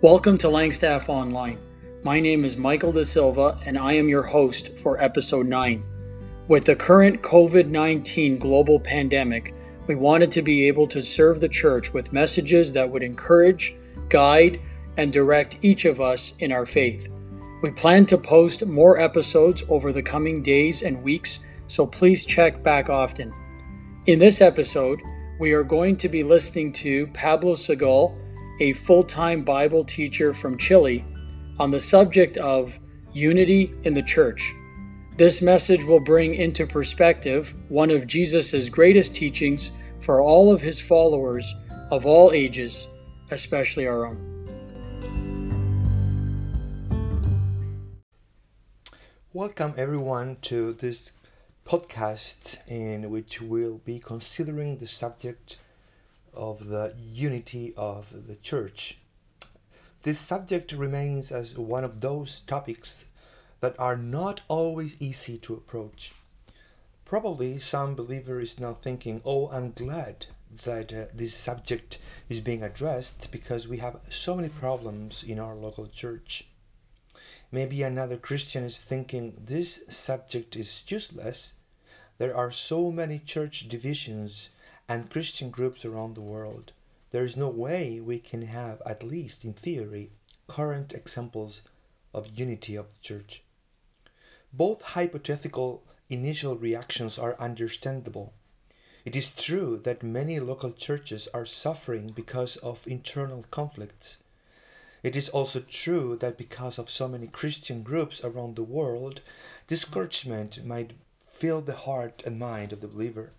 Welcome 0.00 0.38
to 0.38 0.46
Langstaff 0.46 1.08
Online. 1.08 1.58
My 2.04 2.20
name 2.20 2.44
is 2.44 2.56
Michael 2.56 2.92
Da 2.92 3.02
Silva, 3.02 3.58
and 3.66 3.76
I 3.76 3.94
am 3.94 4.08
your 4.08 4.22
host 4.22 4.78
for 4.78 5.02
episode 5.02 5.48
9. 5.48 5.82
With 6.46 6.66
the 6.66 6.76
current 6.76 7.20
COVID 7.20 7.66
19 7.66 8.38
global 8.38 8.78
pandemic, 8.78 9.52
we 9.88 9.96
wanted 9.96 10.30
to 10.30 10.42
be 10.42 10.68
able 10.68 10.86
to 10.86 11.02
serve 11.02 11.40
the 11.40 11.48
church 11.48 11.92
with 11.92 12.12
messages 12.12 12.72
that 12.74 12.88
would 12.88 13.02
encourage, 13.02 13.74
guide, 14.08 14.60
and 14.96 15.12
direct 15.12 15.58
each 15.62 15.84
of 15.84 16.00
us 16.00 16.32
in 16.38 16.52
our 16.52 16.64
faith. 16.64 17.08
We 17.60 17.72
plan 17.72 18.06
to 18.06 18.18
post 18.18 18.64
more 18.64 19.00
episodes 19.00 19.64
over 19.68 19.92
the 19.92 20.00
coming 20.00 20.44
days 20.44 20.82
and 20.82 21.02
weeks, 21.02 21.40
so 21.66 21.84
please 21.88 22.24
check 22.24 22.62
back 22.62 22.88
often. 22.88 23.34
In 24.06 24.20
this 24.20 24.40
episode, 24.40 25.00
we 25.40 25.54
are 25.54 25.64
going 25.64 25.96
to 25.96 26.08
be 26.08 26.22
listening 26.22 26.72
to 26.74 27.08
Pablo 27.08 27.54
Segal, 27.54 28.16
a 28.60 28.72
full 28.72 29.02
time 29.02 29.42
Bible 29.42 29.84
teacher 29.84 30.34
from 30.34 30.58
Chile, 30.58 31.04
on 31.58 31.70
the 31.70 31.80
subject 31.80 32.36
of 32.36 32.78
unity 33.12 33.72
in 33.84 33.94
the 33.94 34.02
church. 34.02 34.52
This 35.16 35.42
message 35.42 35.84
will 35.84 36.00
bring 36.00 36.34
into 36.34 36.66
perspective 36.66 37.54
one 37.68 37.90
of 37.90 38.06
Jesus' 38.06 38.68
greatest 38.68 39.14
teachings 39.14 39.72
for 40.00 40.20
all 40.20 40.52
of 40.52 40.62
his 40.62 40.80
followers 40.80 41.54
of 41.90 42.06
all 42.06 42.32
ages, 42.32 42.86
especially 43.30 43.86
our 43.86 44.06
own. 44.06 44.24
Welcome, 49.32 49.74
everyone, 49.76 50.36
to 50.42 50.72
this 50.72 51.12
podcast 51.64 52.58
in 52.66 53.10
which 53.10 53.40
we'll 53.40 53.78
be 53.78 53.98
considering 53.98 54.78
the 54.78 54.86
subject 54.86 55.58
of 56.38 56.68
the 56.68 56.94
unity 56.96 57.74
of 57.76 58.26
the 58.28 58.36
church. 58.36 58.96
This 60.02 60.18
subject 60.18 60.72
remains 60.72 61.32
as 61.32 61.58
one 61.58 61.84
of 61.84 62.00
those 62.00 62.40
topics 62.40 63.04
that 63.60 63.78
are 63.78 63.96
not 63.96 64.40
always 64.48 64.96
easy 65.00 65.36
to 65.38 65.54
approach. 65.54 66.12
Probably 67.04 67.58
some 67.58 67.94
believer 67.96 68.40
is 68.40 68.60
now 68.60 68.74
thinking, 68.74 69.20
oh, 69.24 69.48
I'm 69.50 69.72
glad 69.72 70.26
that 70.64 70.92
uh, 70.92 71.06
this 71.12 71.34
subject 71.34 71.98
is 72.28 72.40
being 72.40 72.62
addressed 72.62 73.30
because 73.32 73.66
we 73.66 73.78
have 73.78 74.00
so 74.08 74.36
many 74.36 74.48
problems 74.48 75.24
in 75.24 75.38
our 75.38 75.54
local 75.54 75.86
church. 75.88 76.46
Maybe 77.50 77.82
another 77.82 78.16
Christian 78.16 78.62
is 78.62 78.78
thinking 78.78 79.34
this 79.46 79.82
subject 79.88 80.54
is 80.54 80.84
useless. 80.86 81.54
There 82.18 82.36
are 82.36 82.50
so 82.50 82.92
many 82.92 83.18
church 83.18 83.68
divisions 83.68 84.50
and 84.88 85.10
Christian 85.10 85.50
groups 85.50 85.84
around 85.84 86.14
the 86.14 86.20
world. 86.20 86.72
There 87.10 87.24
is 87.24 87.36
no 87.36 87.48
way 87.48 88.00
we 88.00 88.18
can 88.18 88.42
have, 88.42 88.80
at 88.86 89.02
least 89.02 89.44
in 89.44 89.52
theory, 89.52 90.10
current 90.46 90.92
examples 90.92 91.62
of 92.14 92.38
unity 92.38 92.74
of 92.76 92.88
the 92.88 93.00
church. 93.00 93.42
Both 94.52 94.82
hypothetical 94.82 95.82
initial 96.08 96.56
reactions 96.56 97.18
are 97.18 97.38
understandable. 97.38 98.32
It 99.04 99.14
is 99.14 99.28
true 99.28 99.78
that 99.84 100.02
many 100.02 100.40
local 100.40 100.72
churches 100.72 101.28
are 101.32 101.46
suffering 101.46 102.12
because 102.14 102.56
of 102.56 102.86
internal 102.86 103.44
conflicts. 103.50 104.18
It 105.02 105.16
is 105.16 105.28
also 105.28 105.60
true 105.60 106.16
that 106.16 106.36
because 106.36 106.78
of 106.78 106.90
so 106.90 107.08
many 107.08 107.28
Christian 107.28 107.82
groups 107.82 108.22
around 108.24 108.56
the 108.56 108.62
world, 108.62 109.20
discouragement 109.66 110.64
might 110.64 110.94
fill 111.18 111.60
the 111.60 111.76
heart 111.76 112.22
and 112.26 112.38
mind 112.38 112.72
of 112.72 112.80
the 112.80 112.88
believer. 112.88 113.32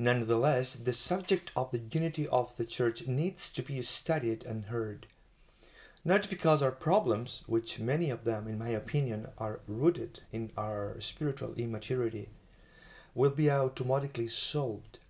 Nonetheless, 0.00 0.74
the 0.74 0.92
subject 0.92 1.50
of 1.56 1.72
the 1.72 1.80
unity 1.90 2.28
of 2.28 2.56
the 2.56 2.64
church 2.64 3.08
needs 3.08 3.50
to 3.50 3.62
be 3.62 3.82
studied 3.82 4.44
and 4.44 4.66
heard. 4.66 5.08
Not 6.04 6.30
because 6.30 6.62
our 6.62 6.70
problems, 6.70 7.42
which 7.48 7.80
many 7.80 8.08
of 8.08 8.22
them, 8.22 8.46
in 8.46 8.60
my 8.60 8.68
opinion, 8.68 9.26
are 9.38 9.58
rooted 9.66 10.20
in 10.30 10.52
our 10.56 11.00
spiritual 11.00 11.52
immaturity, 11.54 12.28
will 13.12 13.32
be 13.32 13.50
automatically 13.50 14.28
solved. 14.28 15.00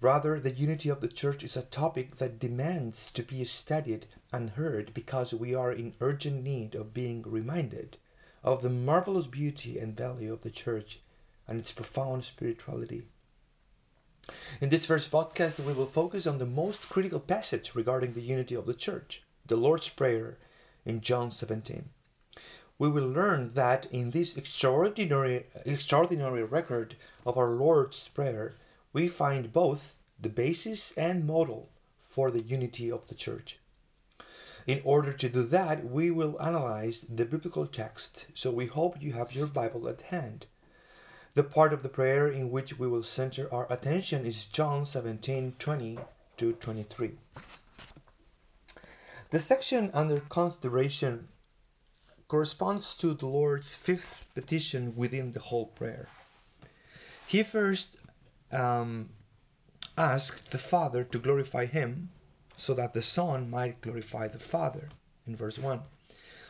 Rather, 0.00 0.40
the 0.40 0.50
unity 0.50 0.88
of 0.88 1.00
the 1.00 1.06
church 1.06 1.44
is 1.44 1.56
a 1.56 1.62
topic 1.62 2.16
that 2.16 2.40
demands 2.40 3.12
to 3.12 3.22
be 3.22 3.44
studied 3.44 4.06
and 4.32 4.50
heard 4.50 4.92
because 4.94 5.32
we 5.32 5.54
are 5.54 5.70
in 5.70 5.94
urgent 6.00 6.42
need 6.42 6.74
of 6.74 6.92
being 6.92 7.22
reminded 7.22 7.98
of 8.42 8.62
the 8.62 8.68
marvelous 8.68 9.28
beauty 9.28 9.78
and 9.78 9.96
value 9.96 10.32
of 10.32 10.40
the 10.40 10.50
church 10.50 10.98
and 11.46 11.60
its 11.60 11.70
profound 11.70 12.24
spirituality. 12.24 13.04
In 14.60 14.70
this 14.70 14.86
first 14.86 15.10
podcast, 15.10 15.60
we 15.60 15.74
will 15.74 15.86
focus 15.86 16.26
on 16.26 16.38
the 16.38 16.46
most 16.46 16.88
critical 16.88 17.20
passage 17.20 17.74
regarding 17.74 18.14
the 18.14 18.22
unity 18.22 18.54
of 18.54 18.64
the 18.64 18.72
church, 18.72 19.22
the 19.46 19.56
Lord's 19.56 19.90
Prayer 19.90 20.38
in 20.86 21.02
John 21.02 21.30
17. 21.30 21.90
We 22.78 22.88
will 22.88 23.08
learn 23.08 23.52
that 23.54 23.86
in 23.86 24.10
this 24.10 24.36
extraordinary, 24.36 25.44
extraordinary 25.66 26.42
record 26.42 26.96
of 27.26 27.36
our 27.36 27.50
Lord's 27.50 28.08
Prayer, 28.08 28.54
we 28.94 29.08
find 29.08 29.52
both 29.52 29.96
the 30.18 30.30
basis 30.30 30.92
and 30.92 31.26
model 31.26 31.68
for 31.98 32.30
the 32.30 32.42
unity 32.42 32.90
of 32.90 33.08
the 33.08 33.14
church. 33.14 33.58
In 34.66 34.80
order 34.84 35.12
to 35.12 35.28
do 35.28 35.42
that, 35.42 35.84
we 35.84 36.10
will 36.10 36.40
analyze 36.40 37.04
the 37.08 37.26
biblical 37.26 37.66
text, 37.66 38.26
so 38.32 38.50
we 38.50 38.66
hope 38.66 39.02
you 39.02 39.12
have 39.12 39.34
your 39.34 39.46
Bible 39.46 39.86
at 39.86 40.00
hand. 40.00 40.46
The 41.34 41.42
part 41.42 41.72
of 41.72 41.82
the 41.82 41.88
prayer 41.88 42.28
in 42.28 42.52
which 42.52 42.78
we 42.78 42.86
will 42.86 43.02
center 43.02 43.52
our 43.52 43.66
attention 43.68 44.24
is 44.24 44.46
John 44.46 44.84
17 44.84 45.56
20 45.58 45.98
to 46.36 46.52
23. 46.52 47.10
The 49.30 49.40
section 49.40 49.90
under 49.92 50.20
consideration 50.20 51.26
corresponds 52.28 52.94
to 52.96 53.14
the 53.14 53.26
Lord's 53.26 53.74
fifth 53.74 54.24
petition 54.36 54.94
within 54.94 55.32
the 55.32 55.40
whole 55.40 55.66
prayer. 55.66 56.06
He 57.26 57.42
first 57.42 57.96
um, 58.52 59.08
asked 59.98 60.52
the 60.52 60.58
Father 60.58 61.02
to 61.02 61.18
glorify 61.18 61.66
Him 61.66 62.10
so 62.56 62.74
that 62.74 62.94
the 62.94 63.02
Son 63.02 63.50
might 63.50 63.80
glorify 63.80 64.28
the 64.28 64.38
Father 64.38 64.88
in 65.26 65.34
verse 65.34 65.58
1. 65.58 65.80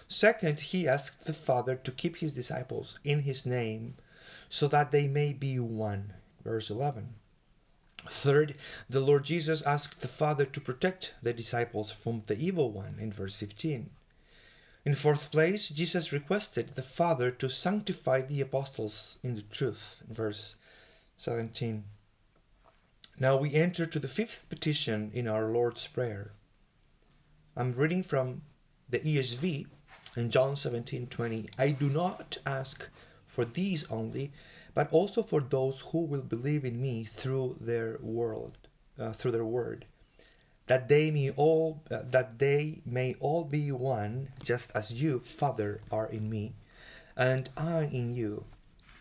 Second, 0.09 0.61
he 0.61 0.87
asked 0.87 1.25
the 1.25 1.33
Father 1.33 1.75
to 1.75 1.91
keep 1.91 2.19
His 2.19 2.35
disciples 2.35 2.99
in 3.03 3.21
His 3.21 3.47
name 3.47 3.95
so 4.49 4.69
that 4.69 4.91
they 4.91 5.07
may 5.07 5.33
be 5.33 5.59
one. 5.59 6.15
Verse 6.43 6.71
11. 6.71 7.15
Third, 8.09 8.55
the 8.89 9.01
Lord 9.01 9.25
Jesus 9.25 9.63
asked 9.63 10.01
the 10.01 10.09
Father 10.09 10.45
to 10.45 10.61
protect 10.61 11.15
the 11.23 11.33
disciples 11.33 11.91
from 11.91 12.23
the 12.27 12.39
evil 12.39 12.71
one 12.71 12.97
in 13.01 13.13
verse 13.13 13.35
15. 13.35 13.91
In 14.85 14.95
fourth 14.95 15.31
place, 15.31 15.71
Jesus 15.71 16.13
requested 16.13 16.75
the 16.75 16.83
Father 16.83 17.31
to 17.31 17.49
sanctify 17.49 18.21
the 18.21 18.43
apostles 18.43 19.17
in 19.23 19.35
the 19.35 19.43
truth 19.43 20.03
in 20.07 20.15
verse 20.15 20.57
17. 21.17 21.85
Now 23.19 23.37
we 23.37 23.55
enter 23.55 23.87
to 23.87 23.99
the 23.99 24.09
fifth 24.09 24.45
petition 24.51 25.11
in 25.15 25.27
our 25.27 25.51
Lord's 25.51 25.87
Prayer. 25.87 26.33
I'm 27.57 27.73
reading 27.73 28.03
from 28.03 28.43
the 28.91 28.99
ESV 28.99 29.67
in 30.17 30.31
John 30.31 30.57
17:20. 30.57 31.49
I 31.57 31.71
do 31.71 31.89
not 31.89 32.39
ask 32.45 32.89
for 33.35 33.45
these 33.45 33.85
only, 33.91 34.33
but 34.75 34.91
also 34.93 35.23
for 35.23 35.41
those 35.41 35.81
who 35.91 35.99
will 35.99 36.23
believe 36.23 36.65
in 36.65 36.81
me 36.81 37.05
through 37.05 37.57
their 37.61 37.99
world, 38.01 38.57
uh, 38.99 39.13
through 39.13 39.33
their 39.33 39.45
word, 39.45 39.87
that 40.69 40.89
they 40.89 41.11
may 41.11 41.31
all 41.31 41.83
uh, 41.91 41.99
that 42.11 42.39
they 42.39 42.81
may 42.87 43.15
all 43.19 43.45
be 43.45 43.73
one, 43.73 44.29
just 44.43 44.71
as 44.75 45.03
you, 45.03 45.19
Father, 45.19 45.81
are 45.91 46.07
in 46.07 46.31
me, 46.31 46.55
and 47.17 47.51
I 47.57 47.91
in 47.93 48.15
you, 48.15 48.45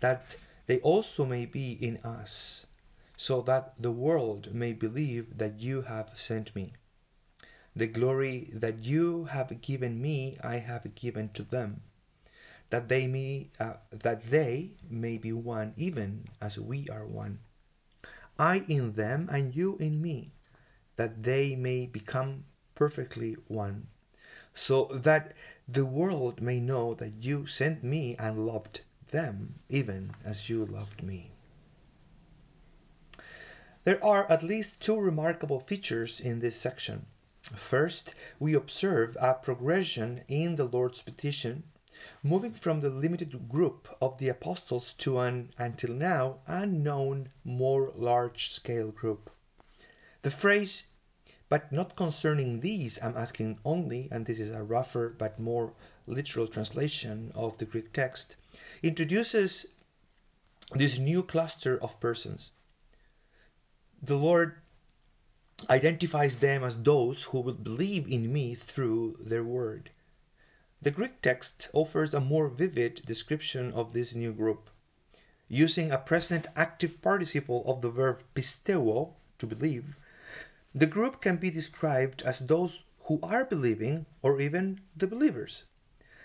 that 0.02 0.36
they 0.66 0.80
also 0.80 1.26
may 1.26 1.46
be 1.46 1.72
in 1.72 1.98
us, 2.04 2.66
so 3.16 3.42
that 3.42 3.74
the 3.80 3.92
world 3.92 4.54
may 4.54 4.74
believe 4.74 5.38
that 5.38 5.62
you 5.62 5.84
have 5.84 6.12
sent 6.16 6.56
me. 6.56 6.74
The 7.76 7.88
glory 7.88 8.50
that 8.54 8.84
you 8.84 9.26
have 9.26 9.62
given 9.62 10.02
me, 10.02 10.38
I 10.44 10.58
have 10.58 10.96
given 10.96 11.30
to 11.34 11.44
them 11.44 11.82
that 12.74 12.90
they 12.90 13.06
may 13.06 13.52
uh, 13.60 13.74
that 13.92 14.32
they 14.32 14.72
may 14.90 15.16
be 15.20 15.32
one 15.32 15.74
even 15.78 16.26
as 16.42 16.58
we 16.58 16.90
are 16.90 17.06
one. 17.06 17.38
I 18.40 18.66
in 18.68 18.94
them 18.94 19.30
and 19.32 19.56
you 19.56 19.78
in 19.78 20.02
me 20.02 20.34
that 20.96 21.22
they 21.22 21.56
may 21.56 21.86
become 21.86 22.46
perfectly 22.74 23.38
one. 23.48 23.90
So 24.56 24.86
that 24.92 25.34
the 25.68 25.86
world 25.86 26.42
may 26.42 26.60
know 26.60 26.96
that 26.96 27.24
you 27.24 27.46
sent 27.46 27.84
me 27.84 28.16
and 28.18 28.48
loved 28.48 28.82
them 29.12 29.60
even 29.70 30.16
as 30.26 30.50
you 30.50 30.66
loved 30.66 31.04
me. 31.04 31.30
There 33.84 34.04
are 34.04 34.26
at 34.32 34.42
least 34.42 34.82
two 34.82 35.00
remarkable 35.00 35.60
features 35.60 36.20
in 36.20 36.40
this 36.40 36.60
section. 36.60 37.06
First 37.56 38.16
we 38.40 38.56
observe 38.56 39.16
a 39.20 39.36
progression 39.36 40.24
in 40.28 40.56
the 40.56 40.66
lord's 40.66 41.04
petition 41.04 41.66
moving 42.22 42.54
from 42.54 42.82
the 42.82 42.90
limited 42.90 43.50
group 43.50 43.88
of 44.02 44.18
the 44.18 44.30
apostles 44.30 44.94
to 44.94 45.20
an, 45.20 45.50
until 45.58 45.94
now, 45.94 46.38
unknown, 46.48 47.30
more 47.44 47.92
large 47.96 48.50
scale 48.52 48.92
group. 48.92 49.30
The 50.22 50.32
phrase, 50.32 50.88
But 51.54 51.72
not 51.72 51.96
concerning 51.96 52.62
these, 52.62 52.98
I'm 53.04 53.16
asking 53.16 53.60
only, 53.64 54.10
and 54.12 54.26
this 54.26 54.40
is 54.40 54.50
a 54.50 54.64
rougher 54.64 55.14
but 55.16 55.40
more 55.40 55.74
literal 56.08 56.48
translation 56.48 57.32
of 57.36 57.60
the 57.60 57.66
Greek 57.66 57.94
text, 57.94 58.36
introduces 58.82 59.68
this 60.74 60.98
new 60.98 61.22
cluster 61.22 61.78
of 61.80 62.00
persons. 62.00 62.54
The 64.02 64.16
Lord 64.16 64.56
identifies 65.70 66.38
them 66.38 66.64
as 66.64 66.82
those 66.82 67.24
who 67.26 67.42
will 67.42 67.54
believe 67.54 68.08
in 68.08 68.34
me 68.34 68.56
through 68.56 69.18
their 69.22 69.44
word. 69.44 69.92
The 70.84 70.92
Greek 70.92 71.22
text 71.22 71.70
offers 71.72 72.14
a 72.14 72.20
more 72.20 72.50
vivid 72.50 73.04
description 73.06 73.72
of 73.72 73.94
this 73.94 74.14
new 74.14 74.34
group. 74.34 74.70
Using 75.48 75.94
a 75.94 75.98
present 75.98 76.48
active 76.58 77.02
participle 77.02 77.64
of 77.66 77.82
the 77.82 77.90
verb 77.90 78.22
pisteuo, 78.36 79.14
to 79.38 79.48
believe, 79.48 79.98
the 80.76 80.86
group 80.86 81.22
can 81.22 81.38
be 81.38 81.50
described 81.50 82.22
as 82.24 82.40
those 82.40 82.84
who 83.06 83.22
are 83.24 83.46
believing 83.46 84.08
or 84.22 84.42
even 84.42 84.82
the 84.94 85.08
believers. 85.08 85.64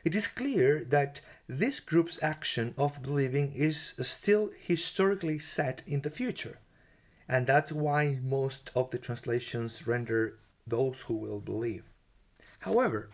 It 0.02 0.16
is 0.16 0.26
clear 0.26 0.82
that 0.86 1.20
this 1.48 1.78
group's 1.78 2.18
action 2.20 2.74
of 2.76 3.00
believing 3.00 3.52
is 3.52 3.94
still 4.00 4.50
historically 4.58 5.38
set 5.38 5.84
in 5.86 6.00
the 6.00 6.10
future, 6.10 6.58
and 7.28 7.46
that's 7.46 7.70
why 7.70 8.18
most 8.24 8.72
of 8.74 8.90
the 8.90 8.98
translations 8.98 9.86
render 9.86 10.40
those 10.66 11.02
who 11.02 11.14
will 11.14 11.38
believe. 11.38 11.84
However, 12.58 13.10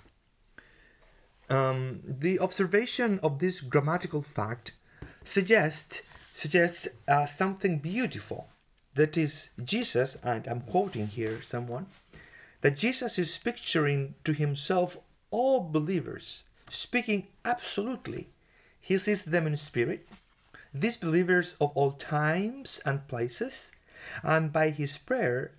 um, 1.50 2.00
the 2.06 2.38
observation 2.40 3.20
of 3.22 3.38
this 3.38 3.60
grammatical 3.60 4.22
fact 4.22 4.72
suggests 5.24 6.02
suggests 6.32 6.88
uh, 7.06 7.26
something 7.26 7.78
beautiful. 7.78 8.48
That 8.94 9.16
is, 9.16 9.50
Jesus, 9.62 10.16
and 10.22 10.46
I'm 10.46 10.62
quoting 10.62 11.08
here 11.08 11.42
someone, 11.42 11.86
that 12.60 12.76
Jesus 12.76 13.18
is 13.18 13.38
picturing 13.38 14.14
to 14.24 14.32
himself 14.32 14.96
all 15.30 15.60
believers, 15.60 16.44
speaking 16.68 17.28
absolutely. 17.44 18.28
He 18.80 18.98
sees 18.98 19.24
them 19.24 19.46
in 19.46 19.56
spirit, 19.56 20.08
these 20.72 20.96
believers 20.96 21.54
of 21.60 21.70
all 21.76 21.92
times 21.92 22.80
and 22.84 23.06
places, 23.06 23.70
and 24.22 24.52
by 24.52 24.70
his 24.70 24.98
prayer, 24.98 25.52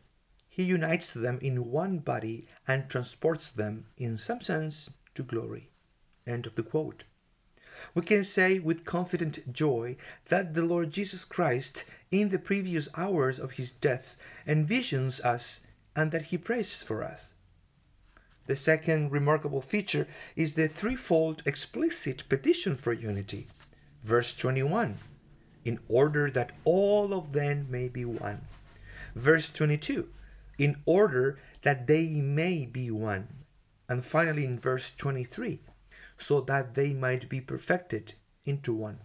he 0.49 0.63
unites 0.63 1.13
them 1.13 1.39
in 1.41 1.71
one 1.71 1.99
body 1.99 2.47
and 2.67 2.89
transports 2.89 3.49
them, 3.49 3.85
in 3.97 4.17
some 4.17 4.41
sense, 4.41 4.89
to 5.15 5.23
glory. 5.23 5.69
End 6.27 6.45
of 6.45 6.55
the 6.55 6.63
quote. 6.63 7.03
We 7.93 8.01
can 8.01 8.23
say 8.23 8.59
with 8.59 8.85
confident 8.85 9.51
joy 9.51 9.97
that 10.29 10.53
the 10.53 10.63
Lord 10.63 10.91
Jesus 10.91 11.25
Christ, 11.25 11.83
in 12.09 12.29
the 12.29 12.39
previous 12.39 12.87
hours 12.95 13.37
of 13.37 13.53
his 13.53 13.71
death, 13.71 14.15
envisions 14.47 15.19
us 15.21 15.61
and 15.95 16.11
that 16.11 16.27
he 16.27 16.37
prays 16.37 16.81
for 16.81 17.03
us. 17.03 17.33
The 18.47 18.55
second 18.55 19.11
remarkable 19.11 19.61
feature 19.61 20.07
is 20.35 20.53
the 20.53 20.67
threefold 20.67 21.41
explicit 21.45 22.23
petition 22.29 22.75
for 22.75 22.93
unity. 22.93 23.47
Verse 24.03 24.33
21 24.33 24.99
in 25.65 25.79
order 25.89 26.29
that 26.29 26.51
all 26.63 27.11
of 27.11 27.33
them 27.33 27.65
may 27.71 27.87
be 27.87 28.05
one. 28.05 28.39
Verse 29.15 29.49
22 29.49 30.07
in 30.57 30.77
order 30.85 31.37
that 31.63 31.87
they 31.87 32.07
may 32.07 32.65
be 32.65 32.89
one. 32.89 33.27
And 33.89 34.03
finally, 34.03 34.45
in 34.45 34.59
verse 34.59 34.91
23 34.95 35.59
so 36.17 36.41
that 36.41 36.75
they 36.75 36.93
might 36.93 37.29
be 37.29 37.41
perfected 37.41 38.13
into 38.45 38.73
one. 38.73 38.99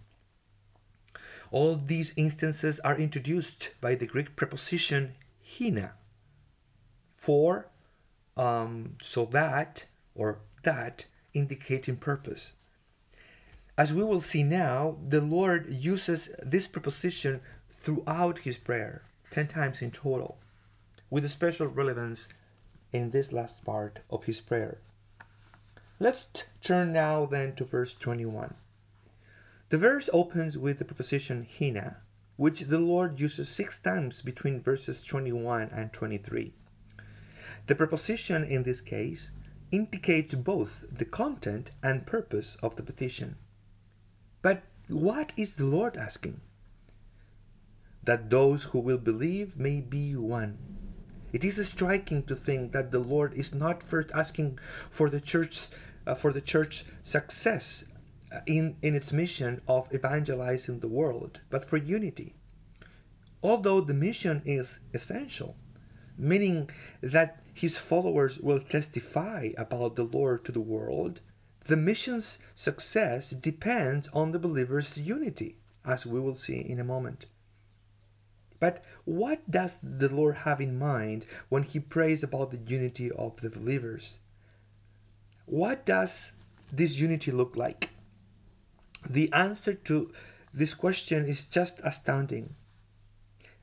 All 1.51 1.75
these 1.75 2.13
instances 2.15 2.79
are 2.79 2.97
introduced 2.97 3.71
by 3.81 3.95
the 3.95 4.05
Greek 4.05 4.35
preposition 4.35 5.15
hina, 5.59 5.93
for, 7.13 7.67
um, 8.37 8.95
so 9.01 9.25
that, 9.25 9.85
or 10.15 10.39
that, 10.63 11.05
indicating 11.33 11.97
purpose. 11.97 12.53
As 13.77 13.93
we 13.93 14.03
will 14.03 14.21
see 14.21 14.43
now, 14.43 14.97
the 15.05 15.21
Lord 15.21 15.69
uses 15.69 16.29
this 16.41 16.67
preposition 16.67 17.41
throughout 17.69 18.39
his 18.39 18.57
prayer, 18.57 19.03
10 19.31 19.47
times 19.47 19.81
in 19.81 19.91
total, 19.91 20.37
with 21.09 21.25
a 21.25 21.29
special 21.29 21.67
relevance 21.67 22.29
in 22.93 23.11
this 23.11 23.31
last 23.31 23.63
part 23.65 23.99
of 24.09 24.25
his 24.25 24.39
prayer. 24.39 24.79
Let's 26.01 26.25
turn 26.63 26.93
now 26.93 27.27
then 27.27 27.53
to 27.57 27.63
verse 27.63 27.93
21. 27.93 28.55
The 29.69 29.77
verse 29.77 30.09
opens 30.11 30.57
with 30.57 30.79
the 30.79 30.85
preposition 30.85 31.45
hina, 31.45 31.97
which 32.37 32.61
the 32.61 32.79
Lord 32.79 33.19
uses 33.19 33.49
six 33.49 33.77
times 33.77 34.23
between 34.23 34.59
verses 34.59 35.03
21 35.03 35.69
and 35.71 35.93
23. 35.93 36.55
The 37.67 37.75
preposition 37.75 38.43
in 38.43 38.63
this 38.63 38.81
case 38.81 39.29
indicates 39.71 40.33
both 40.33 40.85
the 40.91 41.05
content 41.05 41.69
and 41.83 42.07
purpose 42.07 42.55
of 42.63 42.77
the 42.77 42.83
petition. 42.83 43.35
But 44.41 44.63
what 44.87 45.33
is 45.37 45.53
the 45.53 45.65
Lord 45.65 45.97
asking? 45.97 46.41
That 48.05 48.31
those 48.31 48.63
who 48.63 48.79
will 48.79 48.97
believe 48.97 49.55
may 49.55 49.81
be 49.81 50.15
one. 50.15 50.57
It 51.31 51.45
is 51.45 51.65
striking 51.65 52.23
to 52.23 52.35
think 52.35 52.71
that 52.71 52.89
the 52.89 52.99
Lord 52.99 53.35
is 53.35 53.53
not 53.53 53.83
first 53.83 54.09
asking 54.13 54.57
for 54.89 55.07
the 55.07 55.21
church's 55.21 55.69
uh, 56.05 56.15
for 56.15 56.31
the 56.33 56.41
church 56.41 56.85
success 57.01 57.85
uh, 58.31 58.39
in, 58.45 58.75
in 58.81 58.95
its 58.95 59.11
mission 59.11 59.61
of 59.67 59.93
evangelizing 59.93 60.79
the 60.79 60.87
world, 60.87 61.41
but 61.49 61.65
for 61.69 61.77
unity. 61.77 62.35
Although 63.43 63.81
the 63.81 63.93
mission 63.93 64.41
is 64.45 64.79
essential, 64.93 65.55
meaning 66.17 66.69
that 67.01 67.43
his 67.53 67.77
followers 67.77 68.39
will 68.39 68.59
testify 68.59 69.49
about 69.57 69.95
the 69.95 70.03
Lord 70.03 70.45
to 70.45 70.51
the 70.51 70.61
world, 70.61 71.21
the 71.65 71.75
mission's 71.75 72.39
success 72.55 73.31
depends 73.31 74.07
on 74.13 74.31
the 74.31 74.39
believer's 74.39 74.99
unity, 74.99 75.57
as 75.85 76.05
we 76.05 76.19
will 76.19 76.35
see 76.35 76.59
in 76.59 76.79
a 76.79 76.83
moment. 76.83 77.25
But 78.59 78.83
what 79.05 79.49
does 79.49 79.79
the 79.81 80.09
Lord 80.09 80.37
have 80.37 80.61
in 80.61 80.77
mind 80.77 81.25
when 81.49 81.63
he 81.63 81.79
prays 81.79 82.21
about 82.23 82.51
the 82.51 82.57
unity 82.57 83.11
of 83.11 83.41
the 83.41 83.49
believers? 83.49 84.19
What 85.51 85.85
does 85.85 86.31
this 86.71 86.97
unity 86.97 87.29
look 87.29 87.57
like? 87.57 87.89
The 89.09 89.29
answer 89.33 89.73
to 89.73 90.13
this 90.53 90.73
question 90.73 91.25
is 91.25 91.43
just 91.43 91.81
astounding. 91.83 92.55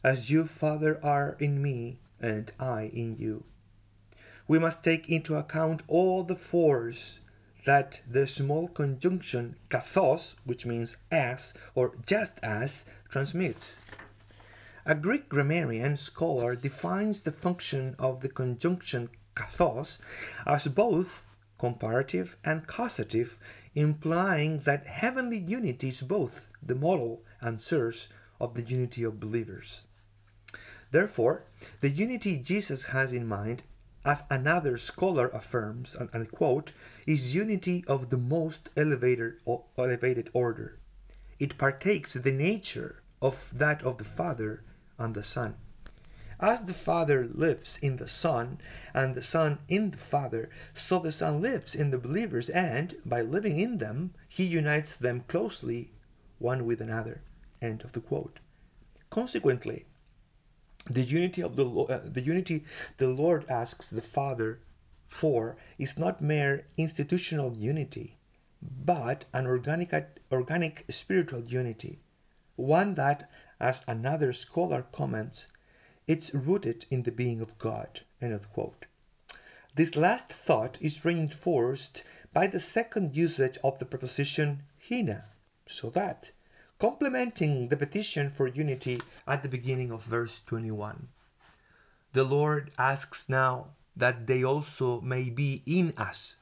As 0.05 0.31
you, 0.31 0.44
Father, 0.44 1.00
are 1.02 1.38
in 1.40 1.62
me 1.62 2.00
and 2.20 2.52
I 2.61 2.90
in 2.93 3.17
you. 3.17 3.44
We 4.46 4.58
must 4.58 4.84
take 4.84 5.08
into 5.08 5.36
account 5.36 5.82
all 5.89 6.24
the 6.24 6.34
force 6.34 7.20
that 7.65 8.03
the 8.06 8.27
small 8.27 8.69
conjunction 8.69 9.56
kathos, 9.70 10.34
which 10.44 10.67
means 10.67 10.98
as 11.10 11.55
or 11.74 11.94
just 12.05 12.39
as, 12.43 12.84
transmits. 13.08 13.81
A 14.84 14.94
Greek 14.94 15.31
grammarian 15.31 15.96
scholar 15.96 16.55
defines 16.55 17.20
the 17.20 17.32
function 17.32 17.96
of 17.98 18.20
the 18.20 18.29
conjunction 18.29 19.08
kathos 19.34 19.96
as 20.46 20.69
both 20.69 21.24
comparative 21.58 22.36
and 22.44 22.67
causative, 22.67 23.38
implying 23.74 24.60
that 24.60 24.86
heavenly 24.86 25.38
unity 25.38 25.88
is 25.88 26.03
both 26.03 26.48
the 26.62 26.74
model 26.74 27.22
and 27.41 27.60
source 27.60 28.08
of 28.41 28.55
the 28.55 28.62
unity 28.62 29.03
of 29.03 29.20
believers. 29.20 29.86
Therefore, 30.91 31.44
the 31.81 31.91
unity 31.91 32.38
Jesus 32.38 32.84
has 32.84 33.12
in 33.12 33.27
mind, 33.27 33.62
as 34.05 34.22
another 34.31 34.79
scholar 34.79 35.29
affirms, 35.29 35.94
and, 35.94 36.08
and 36.12 36.31
quote, 36.31 36.72
is 37.06 37.34
unity 37.34 37.84
of 37.86 38.10
the 38.10 38.17
most 38.17 38.70
elevated, 38.77 39.34
elevated 39.77 40.31
order. 40.32 40.79
It 41.38 41.58
partakes 41.58 42.15
the 42.15 42.32
nature 42.32 43.03
of 43.20 43.50
that 43.55 43.82
of 43.82 43.98
the 43.98 44.05
Father 44.05 44.62
and 44.98 45.15
the 45.15 45.22
Son. 45.22 45.56
As 46.40 46.60
the 46.62 46.74
Father 46.74 47.26
lives 47.26 47.78
in 47.82 47.96
the 47.96 48.08
Son, 48.08 48.58
and 48.94 49.14
the 49.14 49.22
Son 49.22 49.58
in 49.66 49.90
the 49.90 49.96
Father, 49.96 50.50
so 50.72 51.00
the 51.00 51.10
Son 51.10 51.40
lives 51.40 51.74
in 51.74 51.90
the 51.90 51.98
believers, 51.98 52.48
and 52.48 52.94
by 53.04 53.22
living 53.22 53.58
in 53.58 53.78
them, 53.78 54.14
he 54.28 54.44
unites 54.44 54.94
them 54.94 55.24
closely 55.26 55.90
one 56.38 56.64
with 56.64 56.80
another. 56.80 57.22
End 57.60 57.82
of 57.82 57.90
the 57.92 58.00
quote. 58.00 58.38
Consequently, 59.10 59.86
the 60.88 61.02
unity 61.02 61.42
of 61.42 61.56
the 61.56 61.68
uh, 61.68 62.00
the 62.04 62.22
unity 62.22 62.64
the 62.98 63.08
Lord 63.08 63.44
asks 63.48 63.88
the 63.88 64.00
Father 64.00 64.60
for 65.08 65.56
is 65.76 65.98
not 65.98 66.22
mere 66.22 66.66
institutional 66.76 67.52
unity, 67.54 68.16
but 68.62 69.24
an 69.32 69.46
organic 69.46 69.92
organic 70.30 70.84
spiritual 70.88 71.42
unity, 71.42 71.98
one 72.54 72.94
that, 72.94 73.28
as 73.58 73.82
another 73.88 74.32
scholar 74.32 74.86
comments, 74.92 75.48
it's 76.08 76.34
rooted 76.34 76.86
in 76.91 77.05
the 77.05 77.12
being 77.12 77.41
of 77.41 77.56
God. 77.58 78.00
This 79.74 79.94
last 79.94 80.29
thought 80.32 80.79
is 80.81 81.05
reinforced 81.05 82.03
by 82.32 82.48
the 82.48 82.58
second 82.58 83.15
usage 83.15 83.58
of 83.62 83.79
the 83.79 83.84
preposition 83.84 84.62
hina, 84.88 85.27
so 85.67 85.91
that, 85.91 86.32
complementing 86.81 87.69
the 87.69 87.77
petition 87.77 88.31
for 88.31 88.48
unity 88.48 89.00
at 89.27 89.43
the 89.43 89.48
beginning 89.48 89.93
of 89.93 90.03
verse 90.03 90.41
21. 90.41 91.08
The 92.15 92.24
Lord 92.24 92.70
asks 92.79 93.29
now 93.29 93.69
that 93.94 94.27
they 94.27 94.43
also 94.43 95.00
may 95.00 95.29
be 95.29 95.62
in 95.67 95.93
us. 95.96 96.38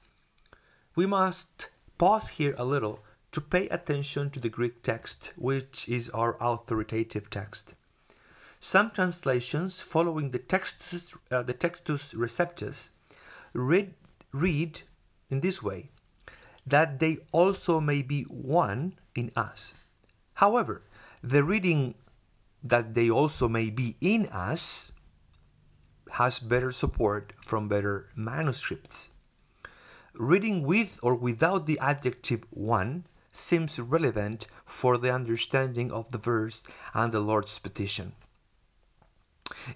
We 0.94 1.06
must 1.06 1.70
pause 1.98 2.28
here 2.28 2.54
a 2.56 2.64
little 2.64 3.00
to 3.32 3.40
pay 3.40 3.68
attention 3.68 4.30
to 4.30 4.40
the 4.40 4.48
Greek 4.48 4.82
text, 4.82 5.32
which 5.36 5.88
is 5.88 6.08
our 6.10 6.36
authoritative 6.40 7.28
text. 7.28 7.74
Some 8.66 8.90
translations, 8.90 9.80
following 9.80 10.32
the 10.32 10.40
Textus, 10.40 11.16
uh, 11.30 11.44
the 11.44 11.54
Textus 11.54 12.12
Receptus, 12.16 12.90
read, 13.52 13.94
read 14.32 14.80
in 15.30 15.38
this 15.38 15.62
way 15.62 15.90
that 16.66 16.98
they 16.98 17.18
also 17.30 17.78
may 17.78 18.02
be 18.02 18.24
one 18.24 18.94
in 19.14 19.30
us. 19.36 19.72
However, 20.34 20.82
the 21.22 21.44
reading 21.44 21.94
that 22.64 22.94
they 22.94 23.08
also 23.08 23.46
may 23.46 23.70
be 23.70 23.94
in 24.00 24.26
us 24.32 24.90
has 26.14 26.40
better 26.40 26.72
support 26.72 27.34
from 27.40 27.68
better 27.68 28.08
manuscripts. 28.16 29.10
Reading 30.12 30.64
with 30.64 30.98
or 31.04 31.14
without 31.14 31.66
the 31.66 31.78
adjective 31.78 32.42
one 32.50 33.06
seems 33.32 33.78
relevant 33.78 34.48
for 34.64 34.98
the 34.98 35.14
understanding 35.14 35.92
of 35.92 36.10
the 36.10 36.18
verse 36.18 36.64
and 36.94 37.12
the 37.12 37.20
Lord's 37.20 37.60
petition. 37.60 38.14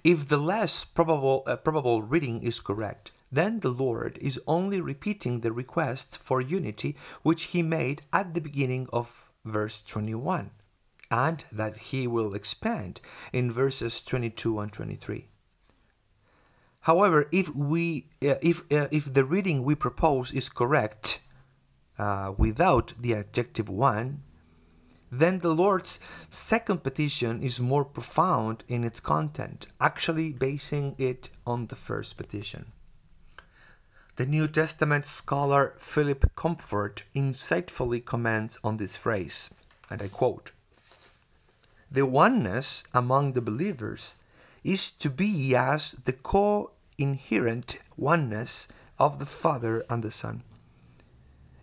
If 0.05 0.29
the 0.29 0.37
less 0.37 0.85
probable, 0.85 1.43
uh, 1.47 1.57
probable 1.57 2.03
reading 2.03 2.43
is 2.43 2.61
correct, 2.61 3.13
then 3.33 3.61
the 3.61 3.71
Lord 3.71 4.19
is 4.21 4.41
only 4.47 4.81
repeating 4.81 5.41
the 5.41 5.53
request 5.53 6.19
for 6.19 6.41
unity 6.41 6.97
which 7.23 7.45
he 7.55 7.63
made 7.63 8.03
at 8.13 8.35
the 8.35 8.41
beginning 8.41 8.89
of 8.93 9.31
verse 9.45 9.83
21, 9.83 10.51
and 11.11 11.45
that 11.53 11.77
he 11.77 12.07
will 12.07 12.35
expand 12.35 13.01
in 13.33 13.51
verses 13.51 14.03
22 14.03 14.59
and 14.59 14.73
23. 14.73 15.29
However, 16.85 17.29
if 17.31 17.55
we 17.55 18.07
uh, 18.23 18.37
if 18.43 18.61
uh, 18.73 18.89
if 18.91 19.13
the 19.13 19.25
reading 19.25 19.65
we 19.65 19.75
propose 19.75 20.33
is 20.33 20.49
correct 20.49 21.21
uh, 21.99 22.33
without 22.39 22.95
the 22.99 23.15
adjective 23.15 23.69
one, 23.69 24.23
then 25.11 25.41
the 25.41 25.55
Lord's 25.55 25.99
second 26.31 26.83
petition 26.83 27.43
is 27.43 27.61
more 27.61 27.85
profound 27.85 28.65
in 28.69 28.85
its 28.85 29.01
content, 29.01 29.67
actually 29.81 30.33
basing 30.33 30.95
it 30.99 31.31
on 31.47 31.67
the 31.67 31.77
first 31.77 32.17
petition. 32.17 32.73
The 34.17 34.27
New 34.27 34.47
Testament 34.49 35.05
scholar 35.07 35.75
Philip 35.79 36.37
Comfort 36.37 37.05
insightfully 37.15 38.05
comments 38.05 38.59
on 38.63 38.77
this 38.77 38.97
phrase, 38.97 39.51
and 39.89 40.03
I 40.03 40.09
quote 40.09 40.53
The 41.91 42.07
oneness 42.07 42.85
among 42.93 43.33
the 43.33 43.43
believers 43.43 44.15
is 44.63 44.91
to 44.91 45.11
be 45.11 45.57
as 45.57 45.93
the 46.05 46.13
co 46.13 46.73
inherent 46.99 47.79
oneness 47.97 48.69
of 48.99 49.19
the 49.19 49.27
Father 49.27 49.85
and 49.89 50.05
the 50.05 50.11
Son. 50.11 50.43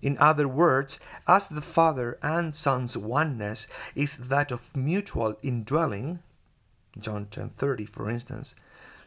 In 0.02 0.18
other 0.20 0.48
words, 0.48 1.00
as 1.28 1.48
the 1.48 1.62
Father 1.62 2.18
and 2.22 2.54
Son's 2.54 2.96
oneness 2.96 3.68
is 3.96 4.18
that 4.18 4.52
of 4.52 4.76
mutual 4.76 5.36
indwelling, 5.42 6.20
John 7.00 7.28
10:30 7.28 7.86
for 7.86 8.10
instance, 8.10 8.56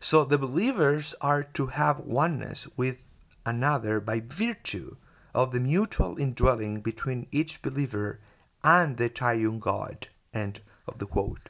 so 0.01 0.25
the 0.25 0.39
believers 0.39 1.15
are 1.21 1.43
to 1.43 1.67
have 1.69 2.01
oneness 2.01 2.67
with 2.77 3.03
another 3.47 4.01
by 4.01 4.21
virtue 4.21 4.97
of 5.35 5.53
the 5.53 5.61
mutual 5.61 6.19
indwelling 6.19 6.81
between 6.81 7.27
each 7.31 7.63
believer 7.63 8.19
and 8.65 8.97
the 8.97 9.09
triune 9.09 9.59
God. 9.59 10.09
End 10.35 10.61
of 10.89 10.99
the 10.99 11.07
quote. 11.07 11.49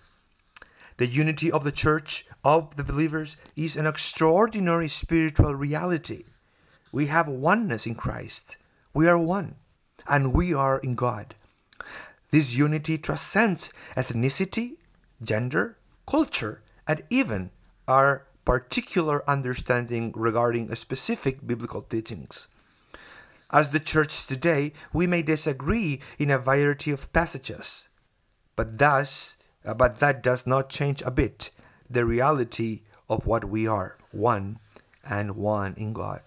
The 0.99 1.07
unity 1.07 1.51
of 1.51 1.65
the 1.65 1.73
church 1.73 2.27
of 2.45 2.77
the 2.77 2.85
believers 2.85 3.37
is 3.57 3.77
an 3.77 3.87
extraordinary 3.87 4.89
spiritual 4.89 5.55
reality. 5.55 6.25
We 6.93 7.07
have 7.07 7.27
oneness 7.27 7.87
in 7.87 7.95
Christ. 7.95 8.57
We 8.93 9.07
are 9.07 9.19
one, 9.19 9.57
and 10.09 10.33
we 10.33 10.53
are 10.53 10.79
in 10.79 10.95
God. 10.95 11.35
This 12.31 12.57
unity 12.57 12.99
transcends 12.99 13.73
ethnicity, 13.97 14.77
gender, 15.23 15.79
culture, 16.07 16.63
and 16.87 17.03
even 17.11 17.51
our 17.87 18.27
particular 18.45 19.29
understanding 19.29 20.13
regarding 20.17 20.75
specific 20.75 21.47
biblical 21.47 21.83
teachings. 21.83 22.49
As 23.53 23.71
the 23.71 23.81
church 23.81 24.27
today, 24.27 24.73
we 24.93 25.07
may 25.07 25.23
disagree 25.23 26.01
in 26.19 26.31
a 26.31 26.39
variety 26.39 26.91
of 26.91 27.13
passages, 27.13 27.89
but 28.57 28.79
thus 28.79 29.37
uh, 29.65 29.75
but 29.75 29.99
that 30.01 30.23
does 30.23 30.47
not 30.47 30.69
change 30.69 31.03
a 31.03 31.11
bit 31.11 31.51
the 31.89 32.05
reality 32.05 32.83
of 33.09 33.27
what 33.27 33.45
we 33.45 33.67
are 33.67 33.99
one 34.13 34.59
and 35.05 35.37
one 35.37 35.75
in 35.77 35.93
God. 35.93 36.23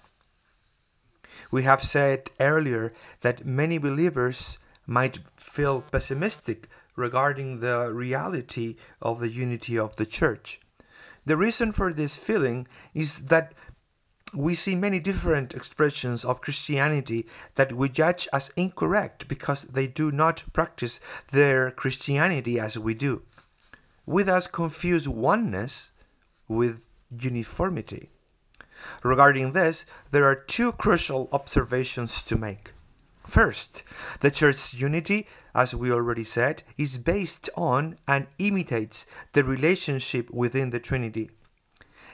We 1.52 1.64
have 1.64 1.84
said 1.84 2.32
earlier 2.40 2.94
that 3.22 3.46
many 3.46 3.78
believers 3.78 4.60
might 4.86 5.20
feel 5.36 5.82
pessimistic 5.82 6.68
regarding 6.96 7.60
the 7.60 7.92
reality 7.94 8.76
of 9.02 9.20
the 9.20 9.30
unity 9.30 9.78
of 9.78 9.96
the 9.96 10.06
church. 10.06 10.60
The 11.26 11.38
reason 11.38 11.72
for 11.72 11.94
this 11.94 12.18
feeling 12.18 12.68
is 12.94 13.24
that 13.24 13.54
we 14.36 14.56
see 14.56 14.76
many 14.76 15.00
different 15.00 15.54
expressions 15.54 16.26
of 16.26 16.42
Christianity 16.42 17.28
that 17.56 17.72
we 17.72 17.88
judge 17.88 18.28
as 18.34 18.52
incorrect 18.56 19.28
because 19.28 19.62
they 19.62 19.88
do 19.88 20.12
not 20.12 20.44
practice 20.54 21.00
their 21.32 21.72
Christianity 21.72 22.60
as 22.60 22.78
we 22.78 22.94
do. 22.94 23.22
We 24.06 24.24
thus 24.24 24.48
confuse 24.48 25.08
oneness 25.08 25.92
with 26.48 26.88
uniformity. 27.10 28.10
Regarding 29.04 29.52
this, 29.52 29.86
there 30.12 30.26
are 30.26 30.36
two 30.36 30.72
crucial 30.72 31.30
observations 31.32 32.24
to 32.24 32.38
make. 32.38 32.72
First, 33.26 33.84
the 34.20 34.32
church's 34.32 34.80
unity, 34.80 35.28
as 35.56 35.76
we 35.76 35.92
already 35.92 36.24
said, 36.24 36.64
is 36.78 36.98
based 36.98 37.50
on 37.56 37.98
and 38.08 38.28
imitates 38.38 39.06
the 39.32 39.44
relationship 39.44 40.30
within 40.32 40.72
the 40.72 40.80
Trinity. 40.80 41.30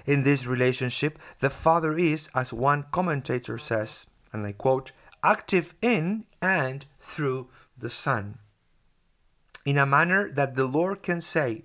In 0.06 0.24
this 0.24 0.46
relationship, 0.46 1.20
the 1.40 1.50
Father 1.50 1.96
is, 1.96 2.30
as 2.36 2.54
one 2.54 2.86
commentator 2.92 3.58
says, 3.58 4.08
and 4.32 4.46
I 4.46 4.54
quote, 4.54 4.92
active 5.24 5.74
in 5.82 6.26
and 6.42 6.86
through 7.00 7.50
the 7.78 7.90
Son. 7.90 8.40
In 9.66 9.78
a 9.78 9.86
manner 9.86 10.32
that 10.32 10.56
the 10.56 10.66
Lord 10.66 11.04
can 11.04 11.22
say, 11.22 11.64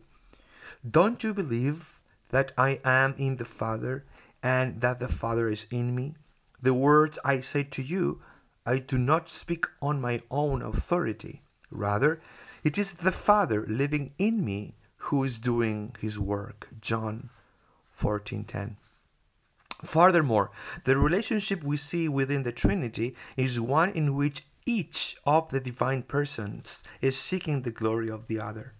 Don't 0.88 1.22
you 1.22 1.32
believe 1.32 2.00
that 2.30 2.52
I 2.58 2.80
am 2.84 3.14
in 3.16 3.36
the 3.36 3.44
Father 3.44 4.04
and 4.44 4.82
that 4.82 4.98
the 4.98 5.08
Father 5.08 5.48
is 5.48 5.66
in 5.70 5.94
me? 5.94 6.14
The 6.62 6.74
words 6.74 7.18
I 7.24 7.40
say 7.40 7.64
to 7.64 7.82
you, 7.82 8.20
I 8.66 8.78
do 8.78 8.98
not 8.98 9.30
speak 9.30 9.64
on 9.80 10.00
my 10.00 10.20
own 10.30 10.62
authority. 10.62 11.42
Rather, 11.70 12.20
it 12.62 12.78
is 12.78 12.92
the 12.92 13.10
Father 13.10 13.66
living 13.66 14.12
in 14.18 14.44
me 14.44 14.76
who 15.08 15.24
is 15.24 15.38
doing 15.38 15.96
his 15.98 16.20
work. 16.20 16.68
John 16.80 17.30
14:10. 17.90 18.76
Furthermore, 19.82 20.50
the 20.84 20.96
relationship 20.96 21.64
we 21.64 21.76
see 21.76 22.08
within 22.08 22.42
the 22.42 22.52
Trinity 22.52 23.14
is 23.36 23.60
one 23.60 23.90
in 23.90 24.14
which 24.14 24.46
each 24.66 25.16
of 25.24 25.50
the 25.50 25.60
divine 25.60 26.02
persons 26.02 26.82
is 27.00 27.18
seeking 27.18 27.62
the 27.62 27.70
glory 27.70 28.10
of 28.10 28.26
the 28.26 28.40
other. 28.40 28.74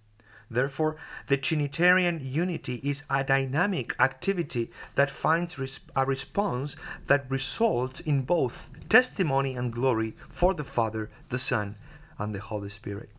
Therefore, 0.51 0.97
the 1.27 1.37
Trinitarian 1.37 2.21
unity 2.23 2.81
is 2.83 3.05
a 3.09 3.25
dynamic 3.25 3.95
activity 3.99 4.71
that 4.95 5.11
finds 5.11 5.81
a 5.97 6.05
response 6.05 6.77
that 7.07 7.31
results 7.31 8.01
in 8.01 8.23
both 8.23 8.71
testimony 8.89 9.55
and 9.55 9.73
glory 9.73 10.15
for 10.29 10.55
the 10.55 10.65
Father, 10.65 11.11
the 11.31 11.39
Son, 11.39 11.77
and 12.19 12.35
the 12.35 12.41
Holy 12.41 12.69
Spirit. 12.69 13.11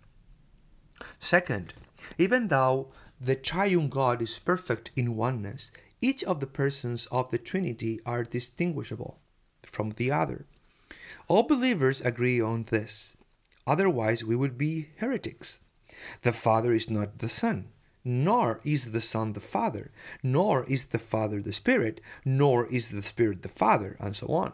Second, 1.19 1.73
even 2.17 2.47
though 2.47 2.91
the 3.19 3.35
triune 3.35 3.89
God 3.89 4.21
is 4.21 4.39
perfect 4.39 4.91
in 4.95 5.15
oneness, 5.15 5.71
each 6.01 6.23
of 6.23 6.39
the 6.39 6.47
persons 6.47 7.07
of 7.07 7.31
the 7.31 7.37
Trinity 7.37 7.99
are 8.05 8.23
distinguishable 8.23 9.19
from 9.63 9.91
the 9.91 10.11
other. 10.11 10.45
All 11.27 11.43
believers 11.43 12.01
agree 12.01 12.39
on 12.39 12.65
this. 12.69 13.17
Otherwise, 13.65 14.23
we 14.23 14.35
would 14.35 14.57
be 14.57 14.89
heretics. 14.97 15.59
The 16.21 16.31
Father 16.31 16.73
is 16.73 16.89
not 16.89 17.19
the 17.19 17.29
Son, 17.29 17.69
nor 18.03 18.59
is 18.63 18.91
the 18.91 19.01
Son 19.01 19.33
the 19.33 19.39
Father, 19.39 19.91
nor 20.21 20.63
is 20.65 20.85
the 20.85 20.99
Father 20.99 21.41
the 21.41 21.51
Spirit, 21.51 22.01
nor 22.23 22.65
is 22.67 22.89
the 22.89 23.03
Spirit 23.03 23.41
the 23.41 23.49
Father, 23.49 23.97
and 23.99 24.15
so 24.15 24.27
on. 24.27 24.53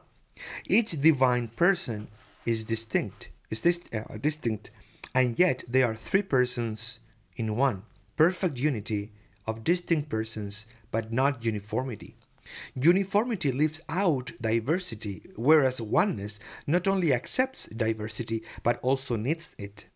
Each 0.65 0.91
divine 0.99 1.49
person 1.49 2.07
is 2.45 2.63
distinct, 2.63 3.29
is 3.49 3.61
dist- 3.61 3.93
uh, 3.93 4.17
distinct, 4.19 4.71
and 5.13 5.37
yet 5.37 5.63
they 5.67 5.83
are 5.83 5.95
three 5.95 6.23
persons 6.23 6.99
in 7.35 7.55
one. 7.55 7.83
Perfect 8.15 8.59
unity 8.59 9.11
of 9.45 9.63
distinct 9.63 10.09
persons 10.09 10.65
but 10.91 11.11
not 11.11 11.43
uniformity. 11.43 12.15
Uniformity 12.75 13.51
leaves 13.51 13.81
out 13.87 14.31
diversity, 14.41 15.21
whereas 15.35 15.79
oneness 15.79 16.39
not 16.67 16.87
only 16.87 17.13
accepts 17.13 17.65
diversity 17.67 18.43
but 18.63 18.79
also 18.81 19.15
needs 19.15 19.55
it. 19.57 19.87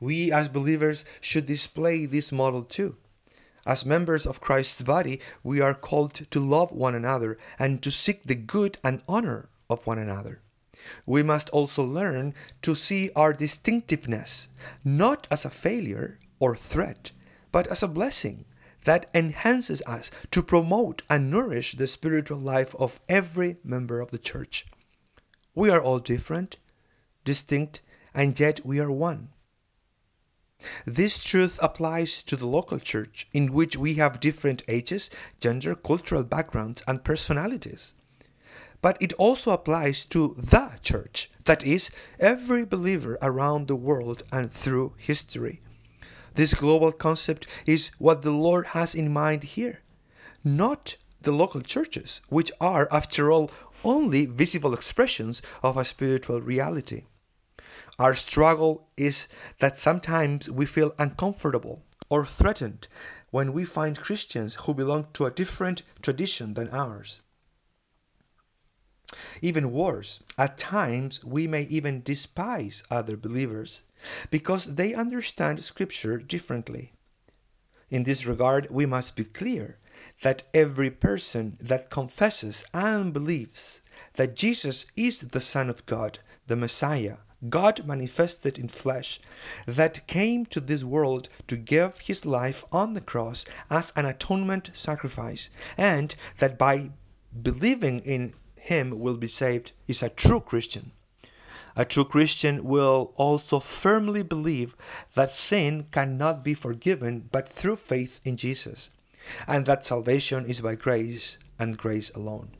We 0.00 0.32
as 0.32 0.48
believers 0.48 1.04
should 1.20 1.46
display 1.46 2.06
this 2.06 2.32
model 2.32 2.62
too. 2.62 2.96
As 3.66 3.84
members 3.84 4.26
of 4.26 4.40
Christ's 4.40 4.82
body, 4.82 5.20
we 5.42 5.60
are 5.60 5.74
called 5.74 6.14
to 6.14 6.40
love 6.40 6.72
one 6.72 6.94
another 6.94 7.38
and 7.58 7.82
to 7.82 7.90
seek 7.90 8.24
the 8.24 8.34
good 8.34 8.78
and 8.82 9.02
honor 9.06 9.50
of 9.68 9.86
one 9.86 9.98
another. 9.98 10.40
We 11.06 11.22
must 11.22 11.50
also 11.50 11.84
learn 11.84 12.34
to 12.62 12.74
see 12.74 13.10
our 13.14 13.34
distinctiveness 13.34 14.48
not 14.82 15.28
as 15.30 15.44
a 15.44 15.50
failure 15.50 16.18
or 16.38 16.56
threat, 16.56 17.12
but 17.52 17.66
as 17.68 17.82
a 17.82 17.88
blessing 17.88 18.46
that 18.84 19.10
enhances 19.14 19.82
us 19.86 20.10
to 20.30 20.42
promote 20.42 21.02
and 21.10 21.30
nourish 21.30 21.76
the 21.76 21.86
spiritual 21.86 22.38
life 22.38 22.74
of 22.76 22.98
every 23.08 23.58
member 23.62 24.00
of 24.00 24.10
the 24.10 24.18
church. 24.18 24.66
We 25.54 25.68
are 25.68 25.82
all 25.82 25.98
different, 25.98 26.56
distinct, 27.24 27.82
and 28.14 28.38
yet 28.40 28.64
we 28.64 28.80
are 28.80 28.90
one. 28.90 29.28
This 30.84 31.22
truth 31.22 31.58
applies 31.62 32.22
to 32.24 32.36
the 32.36 32.46
local 32.46 32.78
church, 32.78 33.26
in 33.32 33.52
which 33.52 33.76
we 33.76 33.94
have 33.94 34.20
different 34.20 34.62
ages, 34.68 35.10
gender, 35.40 35.74
cultural 35.74 36.22
backgrounds, 36.22 36.82
and 36.86 37.04
personalities. 37.04 37.94
But 38.82 38.96
it 39.00 39.12
also 39.14 39.52
applies 39.52 40.06
to 40.06 40.34
the 40.38 40.72
church, 40.82 41.30
that 41.44 41.66
is, 41.66 41.90
every 42.18 42.64
believer 42.64 43.18
around 43.20 43.68
the 43.68 43.76
world 43.76 44.22
and 44.32 44.50
through 44.50 44.94
history. 44.96 45.60
This 46.34 46.54
global 46.54 46.92
concept 46.92 47.46
is 47.66 47.90
what 47.98 48.22
the 48.22 48.30
Lord 48.30 48.68
has 48.68 48.94
in 48.94 49.12
mind 49.12 49.42
here, 49.44 49.80
not 50.42 50.96
the 51.20 51.32
local 51.32 51.60
churches, 51.60 52.22
which 52.28 52.50
are, 52.60 52.88
after 52.90 53.30
all, 53.30 53.50
only 53.84 54.26
visible 54.26 54.72
expressions 54.72 55.42
of 55.62 55.76
a 55.76 55.84
spiritual 55.84 56.40
reality. 56.40 57.02
Our 58.00 58.14
struggle 58.14 58.88
is 58.96 59.28
that 59.58 59.78
sometimes 59.78 60.48
we 60.48 60.64
feel 60.64 60.94
uncomfortable 60.98 61.82
or 62.08 62.24
threatened 62.24 62.88
when 63.28 63.52
we 63.52 63.66
find 63.66 64.00
Christians 64.00 64.54
who 64.54 64.72
belong 64.72 65.08
to 65.12 65.26
a 65.26 65.30
different 65.30 65.82
tradition 66.00 66.54
than 66.54 66.70
ours. 66.70 67.20
Even 69.42 69.70
worse, 69.70 70.22
at 70.38 70.56
times 70.56 71.22
we 71.22 71.46
may 71.46 71.64
even 71.64 72.00
despise 72.02 72.82
other 72.90 73.18
believers 73.18 73.82
because 74.30 74.76
they 74.76 74.94
understand 74.94 75.62
Scripture 75.62 76.16
differently. 76.16 76.94
In 77.90 78.04
this 78.04 78.24
regard, 78.24 78.68
we 78.70 78.86
must 78.86 79.14
be 79.14 79.24
clear 79.24 79.76
that 80.22 80.44
every 80.54 80.90
person 80.90 81.58
that 81.60 81.90
confesses 81.90 82.64
and 82.72 83.12
believes 83.12 83.82
that 84.14 84.36
Jesus 84.36 84.86
is 84.96 85.18
the 85.18 85.40
Son 85.40 85.68
of 85.68 85.84
God, 85.84 86.20
the 86.46 86.56
Messiah, 86.56 87.16
God 87.48 87.86
manifested 87.86 88.58
in 88.58 88.68
flesh, 88.68 89.20
that 89.66 90.06
came 90.06 90.44
to 90.46 90.60
this 90.60 90.84
world 90.84 91.28
to 91.46 91.56
give 91.56 92.00
his 92.00 92.26
life 92.26 92.64
on 92.70 92.92
the 92.94 93.00
cross 93.00 93.44
as 93.70 93.92
an 93.96 94.04
atonement 94.04 94.70
sacrifice, 94.74 95.48
and 95.78 96.14
that 96.38 96.58
by 96.58 96.90
believing 97.42 98.00
in 98.00 98.34
him 98.56 98.98
will 98.98 99.16
be 99.16 99.26
saved, 99.26 99.72
is 99.88 100.02
a 100.02 100.10
true 100.10 100.40
Christian. 100.40 100.92
A 101.76 101.84
true 101.84 102.04
Christian 102.04 102.64
will 102.64 103.12
also 103.16 103.58
firmly 103.58 104.22
believe 104.22 104.76
that 105.14 105.30
sin 105.30 105.86
cannot 105.90 106.44
be 106.44 106.52
forgiven 106.52 107.28
but 107.32 107.48
through 107.48 107.76
faith 107.76 108.20
in 108.24 108.36
Jesus, 108.36 108.90
and 109.46 109.64
that 109.64 109.86
salvation 109.86 110.44
is 110.44 110.60
by 110.60 110.74
grace 110.74 111.38
and 111.58 111.78
grace 111.78 112.10
alone. 112.10 112.50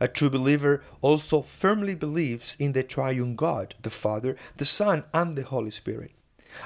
A 0.00 0.08
true 0.08 0.30
believer 0.30 0.82
also 1.02 1.42
firmly 1.42 1.94
believes 1.94 2.56
in 2.58 2.72
the 2.72 2.82
triune 2.82 3.36
God, 3.36 3.74
the 3.82 3.90
Father, 3.90 4.34
the 4.56 4.64
Son, 4.64 5.04
and 5.12 5.36
the 5.36 5.42
Holy 5.42 5.70
Spirit. 5.70 6.12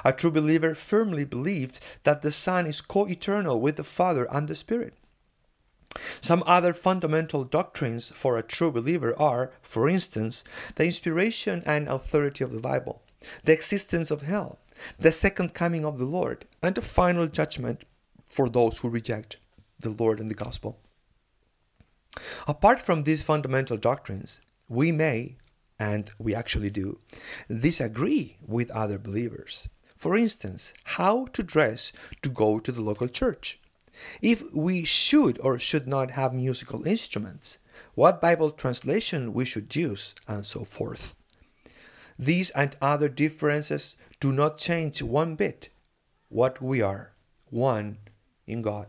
A 0.05 0.13
true 0.13 0.31
believer 0.31 0.75
firmly 0.75 1.25
believes 1.25 1.81
that 2.05 2.23
the 2.23 2.31
Son 2.31 2.67
is 2.67 2.81
co 2.81 3.07
eternal 3.07 3.61
with 3.61 3.77
the 3.77 3.85
Father 3.85 4.27
and 4.31 4.49
the 4.49 4.55
Spirit. 4.55 4.95
Some 6.21 6.43
other 6.47 6.73
fundamental 6.73 7.45
doctrines 7.45 8.11
for 8.11 8.37
a 8.37 8.43
true 8.43 8.73
believer 8.73 9.19
are, 9.19 9.53
for 9.63 9.89
instance, 9.89 10.43
the 10.77 10.85
inspiration 10.85 11.63
and 11.67 11.89
authority 11.89 12.43
of 12.43 12.53
the 12.53 12.61
Bible, 12.61 13.03
the 13.45 13.53
existence 13.53 14.11
of 14.11 14.23
hell, 14.23 14.59
the 14.99 15.13
second 15.13 15.55
coming 15.55 15.85
of 15.85 15.99
the 15.99 16.05
Lord, 16.05 16.47
and 16.63 16.75
the 16.75 16.83
final 16.83 17.27
judgment 17.27 17.85
for 18.27 18.49
those 18.49 18.79
who 18.79 18.89
reject 18.89 19.37
the 19.79 19.91
Lord 19.91 20.19
and 20.19 20.31
the 20.31 20.35
gospel. 20.35 20.79
Apart 22.47 22.81
from 22.81 23.03
these 23.03 23.23
fundamental 23.23 23.77
doctrines, 23.77 24.41
we 24.69 24.93
may, 24.93 25.37
and 25.79 26.11
we 26.19 26.35
actually 26.35 26.71
do, 26.71 26.99
disagree 27.49 28.37
with 28.41 28.71
other 28.71 28.99
believers. 28.99 29.69
For 29.95 30.17
instance, 30.17 30.73
how 30.85 31.27
to 31.33 31.43
dress 31.43 31.93
to 32.23 32.29
go 32.29 32.59
to 32.59 32.73
the 32.73 32.83
local 32.83 33.09
church. 33.09 33.59
If 34.21 34.53
we 34.53 34.85
should 34.85 35.39
or 35.41 35.59
should 35.59 35.87
not 35.87 36.13
have 36.13 36.35
musical 36.35 36.87
instruments, 36.87 37.59
what 37.95 38.21
Bible 38.21 38.51
translation 38.51 39.33
we 39.33 39.45
should 39.45 39.75
use, 39.75 40.15
and 40.27 40.45
so 40.45 40.65
forth. 40.65 41.17
These 42.19 42.51
and 42.51 42.77
other 42.81 43.09
differences 43.09 43.97
do 44.21 44.31
not 44.33 44.59
change 44.59 45.03
one 45.03 45.35
bit 45.35 45.71
what 46.29 46.61
we 46.61 46.83
are, 46.83 47.13
one 47.51 47.99
in 48.47 48.63
God. 48.63 48.89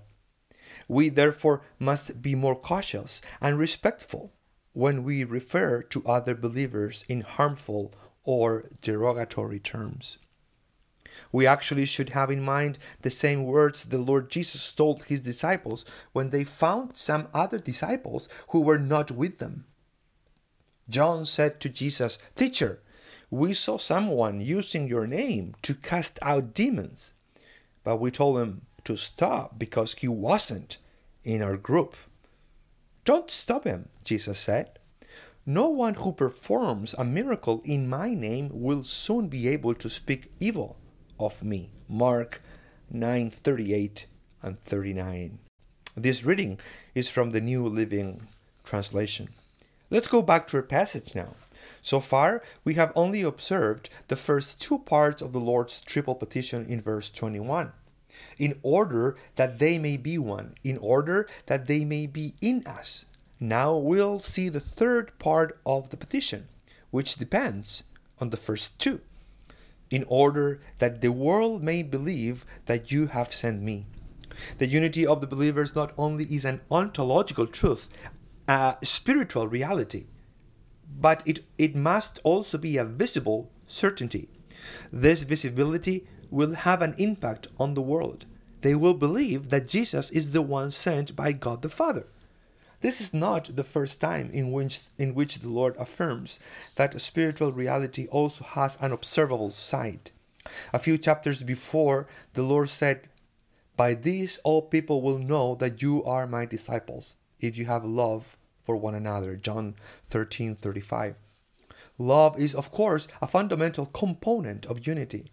We 0.88 1.10
therefore 1.10 1.62
must 1.80 2.22
be 2.22 2.36
more 2.36 2.56
cautious 2.56 3.22
and 3.42 3.58
respectful 3.58 4.34
when 4.74 5.04
we 5.04 5.24
refer 5.24 5.82
to 5.84 6.06
other 6.06 6.36
believers 6.36 7.06
in 7.08 7.22
harmful 7.22 7.94
or 8.24 8.70
derogatory 8.82 9.60
terms. 9.60 10.18
We 11.32 11.48
actually 11.48 11.86
should 11.86 12.10
have 12.10 12.30
in 12.30 12.42
mind 12.42 12.78
the 13.02 13.10
same 13.10 13.46
words 13.46 13.86
the 13.86 13.98
Lord 13.98 14.30
Jesus 14.30 14.74
told 14.74 15.06
his 15.06 15.22
disciples 15.22 15.86
when 16.12 16.30
they 16.30 16.44
found 16.44 16.98
some 16.98 17.30
other 17.34 17.58
disciples 17.58 18.28
who 18.50 18.60
were 18.62 18.80
not 18.80 19.12
with 19.12 19.40
them. 19.40 19.66
John 20.90 21.26
said 21.26 21.60
to 21.62 21.70
Jesus, 21.70 22.18
Teacher, 22.36 22.82
we 23.32 23.54
saw 23.54 23.78
someone 23.78 24.42
using 24.42 24.88
your 24.88 25.08
name 25.08 25.56
to 25.62 25.74
cast 25.74 26.20
out 26.22 26.54
demons. 26.54 27.14
But 27.84 27.98
we 27.98 28.12
told 28.12 28.40
him, 28.40 28.66
to 28.86 28.96
stop 28.96 29.60
because 29.60 29.94
he 29.96 30.08
wasn't 30.08 30.78
in 31.24 31.42
our 31.42 31.58
group. 31.58 31.96
Don't 33.04 33.30
stop 33.30 33.66
him, 33.66 33.90
Jesus 34.04 34.40
said. 34.40 34.80
No 35.46 35.70
one 35.70 35.96
who 35.96 36.12
performs 36.12 36.96
a 36.98 37.04
miracle 37.04 37.62
in 37.66 37.88
my 37.88 38.14
name 38.14 38.50
will 38.52 38.84
soon 38.84 39.28
be 39.28 39.48
able 39.48 39.76
to 39.76 39.90
speak 39.90 40.32
evil 40.40 40.78
of 41.20 41.44
me. 41.44 41.72
Mark 41.88 42.42
9:38 42.92 44.06
and 44.42 44.60
39. 44.60 45.40
This 45.96 46.24
reading 46.24 46.60
is 46.96 47.10
from 47.10 47.32
the 47.32 47.42
New 47.42 47.68
Living 47.68 48.28
Translation. 48.64 49.30
Let's 49.92 50.08
go 50.08 50.22
back 50.22 50.48
to 50.48 50.58
our 50.58 50.64
passage 50.64 51.14
now. 51.14 51.36
So 51.82 52.00
far, 52.00 52.42
we 52.64 52.74
have 52.74 52.92
only 52.96 53.22
observed 53.22 53.90
the 54.08 54.16
first 54.16 54.60
two 54.60 54.80
parts 54.80 55.22
of 55.22 55.32
the 55.32 55.40
Lord's 55.40 55.82
triple 55.82 56.16
petition 56.16 56.66
in 56.66 56.82
verse 56.82 57.12
21 57.12 57.72
in 58.38 58.60
order 58.64 59.16
that 59.36 59.60
they 59.60 59.78
may 59.78 59.98
be 59.98 60.18
one, 60.18 60.56
in 60.64 60.78
order 60.78 61.28
that 61.46 61.68
they 61.68 61.86
may 61.86 62.06
be 62.06 62.34
in 62.42 62.66
us. 62.66 63.06
Now 63.40 63.76
we'll 63.76 64.20
see 64.20 64.50
the 64.50 64.60
third 64.60 65.18
part 65.20 65.60
of 65.66 65.90
the 65.90 65.98
petition, 65.98 66.48
which 66.92 67.16
depends 67.16 67.84
on 68.20 68.30
the 68.30 68.38
first 68.38 68.78
two. 68.80 69.02
In 69.90 70.06
order 70.08 70.62
that 70.80 71.02
the 71.02 71.12
world 71.12 71.62
may 71.62 71.84
believe 71.84 72.46
that 72.66 72.92
you 72.92 73.08
have 73.08 73.34
sent 73.34 73.62
me. 73.62 73.86
The 74.58 74.68
unity 74.68 75.06
of 75.06 75.22
the 75.22 75.28
believers 75.28 75.76
not 75.76 75.94
only 75.98 76.26
is 76.26 76.44
an 76.44 76.62
ontological 76.72 77.48
truth, 77.48 77.88
a 78.48 78.78
spiritual 78.84 79.48
reality, 79.48 80.06
but 81.00 81.24
it, 81.26 81.42
it 81.58 81.76
must 81.76 82.20
also 82.24 82.58
be 82.58 82.78
a 82.78 82.86
visible 82.86 83.52
certainty. 83.68 84.30
This 84.92 85.24
visibility 85.24 86.08
will 86.32 86.54
have 86.54 86.82
an 86.82 86.96
impact 86.98 87.48
on 87.60 87.74
the 87.74 87.82
world. 87.82 88.26
They 88.62 88.76
will 88.76 88.94
believe 88.94 89.50
that 89.50 89.68
Jesus 89.68 90.10
is 90.12 90.32
the 90.32 90.42
one 90.42 90.72
sent 90.72 91.16
by 91.16 91.32
God 91.32 91.62
the 91.62 91.70
Father. 91.70 92.08
This 92.82 93.02
is 93.02 93.14
not 93.14 93.56
the 93.56 93.64
first 93.64 94.02
time 94.02 94.30
in 94.32 94.52
which, 94.52 94.82
in 94.98 95.16
which 95.16 95.40
the 95.40 95.50
Lord 95.50 95.76
affirms 95.78 96.40
that 96.76 97.00
spiritual 97.02 97.52
reality 97.52 98.08
also 98.08 98.44
has 98.44 98.78
an 98.82 98.92
observable 98.92 99.52
side. 99.52 100.12
A 100.74 100.80
few 100.80 100.98
chapters 100.98 101.42
before, 101.44 102.08
the 102.34 102.44
Lord 102.44 102.70
said, 102.70 103.10
By 103.76 103.94
this 103.94 104.40
all 104.44 104.62
people 104.62 105.02
will 105.02 105.18
know 105.18 105.56
that 105.56 105.82
you 105.82 106.04
are 106.04 106.28
my 106.28 106.46
disciples, 106.46 107.16
if 107.40 107.58
you 107.58 107.66
have 107.66 107.86
love 107.86 108.38
for 108.62 108.76
one 108.76 108.96
another. 108.96 109.36
John 109.36 109.76
13 110.10 110.56
35. 110.56 111.18
Love 111.98 112.38
is, 112.38 112.54
of 112.54 112.72
course, 112.72 113.08
a 113.22 113.28
fundamental 113.28 113.86
component 113.86 114.66
of 114.66 114.86
unity. 114.86 115.32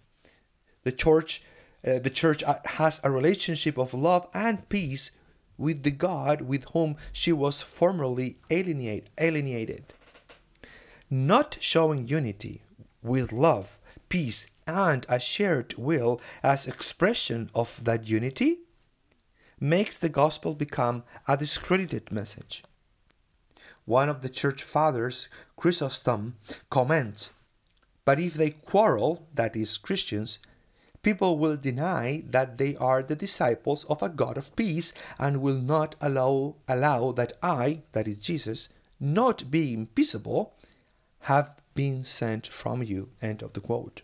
The 0.85 0.93
church, 0.93 1.43
uh, 1.87 1.99
the 1.99 2.11
church 2.11 2.43
has 2.65 3.01
a 3.03 3.11
relationship 3.11 3.79
of 3.79 3.95
love 3.95 4.27
and 4.35 4.69
peace 4.69 5.13
with 5.59 5.83
the 5.83 5.91
God 5.91 6.43
with 6.43 6.65
whom 6.73 6.97
she 7.13 7.33
was 7.33 7.63
formerly 7.63 8.39
alienate, 8.51 9.09
alienated. 9.19 9.85
Not 11.11 11.59
showing 11.61 12.09
unity 12.09 12.63
with 13.03 13.33
love, 13.33 13.79
peace, 14.09 14.47
and 14.67 15.07
a 15.09 15.21
shared 15.21 15.75
will 15.77 16.21
as 16.43 16.67
expression 16.67 17.51
of 17.55 17.85
that 17.85 18.09
unity 18.09 18.59
makes 19.61 19.97
the 19.97 20.09
gospel 20.09 20.55
become 20.55 21.05
a 21.29 21.37
discredited 21.37 22.11
message. 22.11 22.65
One 23.85 24.09
of 24.09 24.23
the 24.23 24.29
church 24.29 24.63
fathers, 24.63 25.29
Chrysostom, 25.57 26.37
comments 26.71 27.33
But 28.05 28.19
if 28.19 28.35
they 28.35 28.51
quarrel, 28.51 29.29
that 29.35 29.55
is, 29.55 29.79
Christians, 29.79 30.41
people 31.03 31.37
will 31.39 31.57
deny 31.57 32.23
that 32.29 32.59
they 32.59 32.77
are 32.77 33.03
the 33.03 33.17
disciples 33.17 33.85
of 33.85 34.03
a 34.03 34.09
God 34.09 34.37
of 34.37 34.55
peace 34.57 34.93
and 35.19 35.43
will 35.43 35.61
not 35.61 35.95
allow, 36.01 36.57
allow 36.69 37.13
that 37.13 37.33
I, 37.43 37.83
that 37.93 38.09
is 38.09 38.19
Jesus, 38.19 38.69
not 39.01 39.51
being 39.51 39.87
peaceable, 39.87 40.55
have 41.21 41.57
been 41.75 42.05
sent 42.05 42.47
from 42.47 42.83
you. 42.83 43.11
End 43.21 43.43
of 43.43 43.53
the 43.53 43.61
quote. 43.61 44.03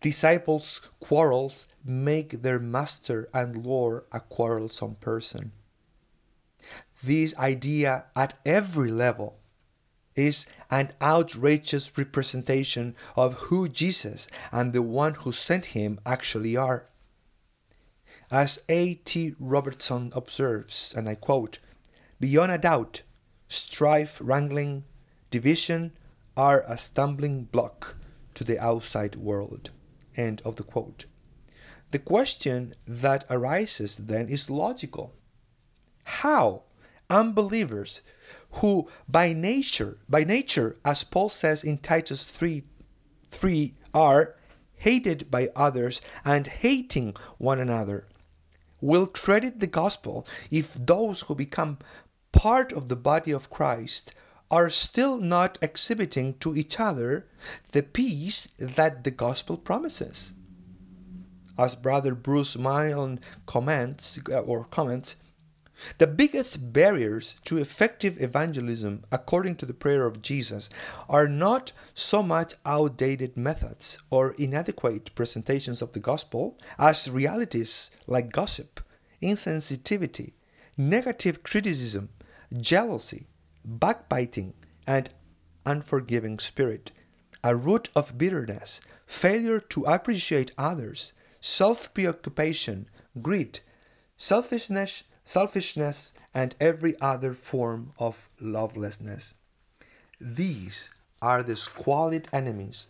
Disciples' 0.00 0.80
quarrels 1.00 1.68
make 1.84 2.42
their 2.42 2.58
master 2.58 3.28
and 3.32 3.64
Lord 3.64 4.04
a 4.12 4.20
quarrelsome 4.20 4.96
person. 4.96 5.52
This 7.02 7.36
idea 7.36 8.04
at 8.14 8.34
every 8.44 8.90
level 8.90 9.38
is 10.14 10.46
an 10.70 10.92
outrageous 11.00 11.96
representation 11.96 12.94
of 13.16 13.34
who 13.34 13.68
Jesus 13.68 14.28
and 14.50 14.72
the 14.72 14.82
one 14.82 15.14
who 15.14 15.32
sent 15.32 15.66
him 15.66 16.00
actually 16.04 16.56
are. 16.56 16.88
As 18.30 18.62
A.T. 18.68 19.34
Robertson 19.38 20.12
observes, 20.14 20.94
and 20.96 21.08
I 21.08 21.14
quote, 21.14 21.58
Beyond 22.20 22.52
a 22.52 22.58
doubt, 22.58 23.02
strife, 23.48 24.18
wrangling, 24.22 24.84
division 25.30 25.92
are 26.36 26.64
a 26.66 26.78
stumbling 26.78 27.44
block 27.44 27.96
to 28.34 28.44
the 28.44 28.58
outside 28.58 29.16
world. 29.16 29.70
End 30.16 30.40
of 30.44 30.56
the 30.56 30.62
quote. 30.62 31.06
The 31.90 31.98
question 31.98 32.74
that 32.86 33.24
arises 33.28 33.96
then 33.96 34.28
is 34.28 34.48
logical. 34.48 35.14
How 36.04 36.62
unbelievers 37.10 38.00
who 38.56 38.88
by 39.08 39.32
nature, 39.32 39.98
by 40.08 40.24
nature, 40.24 40.76
as 40.84 41.04
Paul 41.04 41.28
says 41.28 41.64
in 41.64 41.78
Titus 41.78 42.24
3, 42.24 42.64
3 43.28 43.74
are 43.94 44.34
hated 44.76 45.30
by 45.30 45.48
others 45.54 46.00
and 46.24 46.46
hating 46.46 47.14
one 47.38 47.60
another, 47.60 48.06
will 48.80 49.06
credit 49.06 49.60
the 49.60 49.66
gospel 49.66 50.26
if 50.50 50.74
those 50.74 51.22
who 51.22 51.34
become 51.34 51.78
part 52.32 52.72
of 52.72 52.88
the 52.88 52.96
body 52.96 53.30
of 53.30 53.50
Christ 53.50 54.12
are 54.50 54.68
still 54.68 55.16
not 55.16 55.56
exhibiting 55.62 56.34
to 56.40 56.54
each 56.54 56.78
other 56.78 57.26
the 57.72 57.82
peace 57.82 58.48
that 58.58 59.04
the 59.04 59.10
gospel 59.10 59.56
promises. 59.56 60.34
As 61.58 61.74
Brother 61.74 62.14
Bruce 62.14 62.56
Milne 62.56 63.20
comments 63.46 64.18
or 64.28 64.64
comments, 64.64 65.16
the 65.98 66.06
biggest 66.06 66.72
barriers 66.72 67.36
to 67.44 67.58
effective 67.58 68.20
evangelism, 68.20 69.04
according 69.10 69.56
to 69.56 69.66
the 69.66 69.74
prayer 69.74 70.06
of 70.06 70.22
Jesus, 70.22 70.68
are 71.08 71.26
not 71.28 71.72
so 71.94 72.22
much 72.22 72.54
outdated 72.64 73.36
methods 73.36 73.98
or 74.10 74.32
inadequate 74.32 75.14
presentations 75.14 75.82
of 75.82 75.92
the 75.92 76.00
gospel 76.00 76.58
as 76.78 77.10
realities 77.10 77.90
like 78.06 78.32
gossip, 78.32 78.80
insensitivity, 79.22 80.32
negative 80.76 81.42
criticism, 81.42 82.10
jealousy, 82.60 83.26
backbiting, 83.64 84.54
and 84.86 85.10
unforgiving 85.64 86.38
spirit, 86.38 86.92
a 87.44 87.56
root 87.56 87.88
of 87.94 88.18
bitterness, 88.18 88.80
failure 89.06 89.60
to 89.60 89.84
appreciate 89.84 90.52
others, 90.58 91.12
self 91.40 91.92
preoccupation, 91.94 92.88
greed, 93.20 93.60
selfishness 94.16 95.02
selfishness, 95.24 96.14
and 96.34 96.54
every 96.60 96.98
other 97.00 97.34
form 97.34 97.92
of 97.98 98.28
lovelessness. 98.40 99.34
These 100.20 100.90
are 101.20 101.42
the 101.42 101.56
squalid 101.56 102.28
enemies 102.32 102.88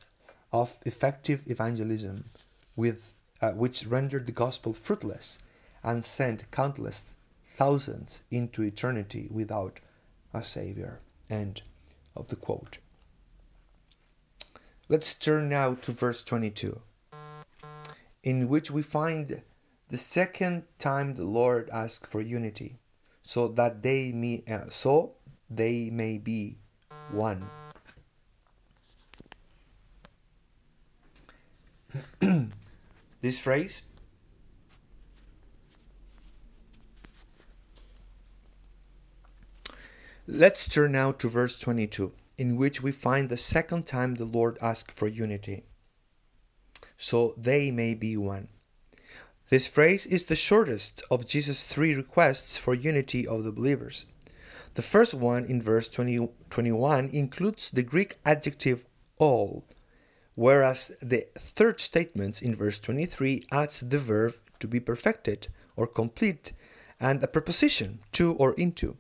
of 0.53 0.79
effective 0.85 1.45
evangelism, 1.47 2.25
with, 2.77 3.13
uh, 3.41 3.51
which 3.51 3.87
rendered 3.87 4.27
the 4.27 4.33
gospel 4.33 4.73
fruitless 4.73 5.39
and 5.83 6.05
sent 6.05 6.51
countless 6.51 7.15
thousands 7.55 8.23
into 8.31 8.63
eternity 8.63 9.29
without 9.31 9.81
a 10.33 10.43
Savior. 10.43 11.01
End 11.29 11.63
of 12.17 12.29
the 12.29 12.37
quote. 12.37 12.79
Let's 14.89 15.15
turn 15.15 15.49
now 15.49 15.75
to 15.75 15.93
verse 15.93 16.23
22, 16.23 16.81
in 18.23 18.49
which 18.49 18.71
we 18.71 18.83
find 18.83 19.43
the 19.93 19.99
second 19.99 20.65
time 20.79 21.13
the 21.13 21.25
Lord 21.25 21.69
asked 21.71 22.07
for 22.07 22.23
unity, 22.23 22.79
so 23.23 23.47
that 23.49 23.83
they 23.83 24.11
may 24.11 24.43
uh, 24.51 24.71
so 24.71 25.17
they 25.51 25.91
may 25.91 26.17
be 26.17 26.57
one. 27.11 27.45
this 33.21 33.39
phrase 33.39 33.83
Let's 40.27 40.69
turn 40.69 40.93
now 40.93 41.13
to 41.13 41.29
verse 41.29 41.61
22, 41.61 42.13
in 42.39 42.57
which 42.57 42.83
we 42.83 42.93
find 42.93 43.29
the 43.29 43.37
second 43.37 43.85
time 43.85 44.15
the 44.15 44.25
Lord 44.25 44.57
asked 44.63 44.91
for 44.91 45.07
unity. 45.07 45.65
So 46.97 47.35
they 47.37 47.71
may 47.71 47.93
be 47.93 48.17
one. 48.17 48.49
This 49.53 49.67
phrase 49.67 50.07
is 50.07 50.25
the 50.25 50.35
shortest 50.35 51.03
of 51.11 51.27
Jesus' 51.27 51.65
three 51.65 51.95
requests 51.95 52.57
for 52.57 52.73
unity 52.73 53.27
of 53.27 53.45
the 53.45 53.53
believers. 53.53 54.07
The 54.77 54.81
first 54.81 55.13
one 55.13 55.45
in 55.45 55.61
verse 55.61 55.91
20, 55.91 56.27
21 56.49 57.11
includes 57.13 57.69
the 57.69 57.83
Greek 57.83 58.17
adjective 58.25 58.87
all, 59.19 59.67
whereas 60.35 60.97
the 61.03 61.27
third 61.39 61.83
statement 61.83 62.41
in 62.41 62.55
verse 62.55 62.79
23 62.79 63.45
adds 63.53 63.81
the 63.81 63.99
verb 63.99 64.37
to 64.59 64.67
be 64.67 64.81
perfected 64.81 65.49
or 65.77 65.87
complete 65.87 66.55
and 66.99 67.23
a 67.23 67.29
preposition 67.29 67.99
to 68.13 68.33
or 68.37 68.55
into. 68.55 68.97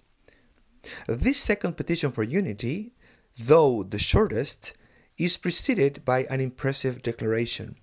This 1.06 1.40
second 1.40 1.78
petition 1.78 2.12
for 2.12 2.24
unity, 2.24 2.92
though 3.38 3.82
the 3.82 3.98
shortest, 3.98 4.74
is 5.16 5.38
preceded 5.38 6.04
by 6.04 6.24
an 6.24 6.42
impressive 6.42 7.00
declaration 7.00 7.76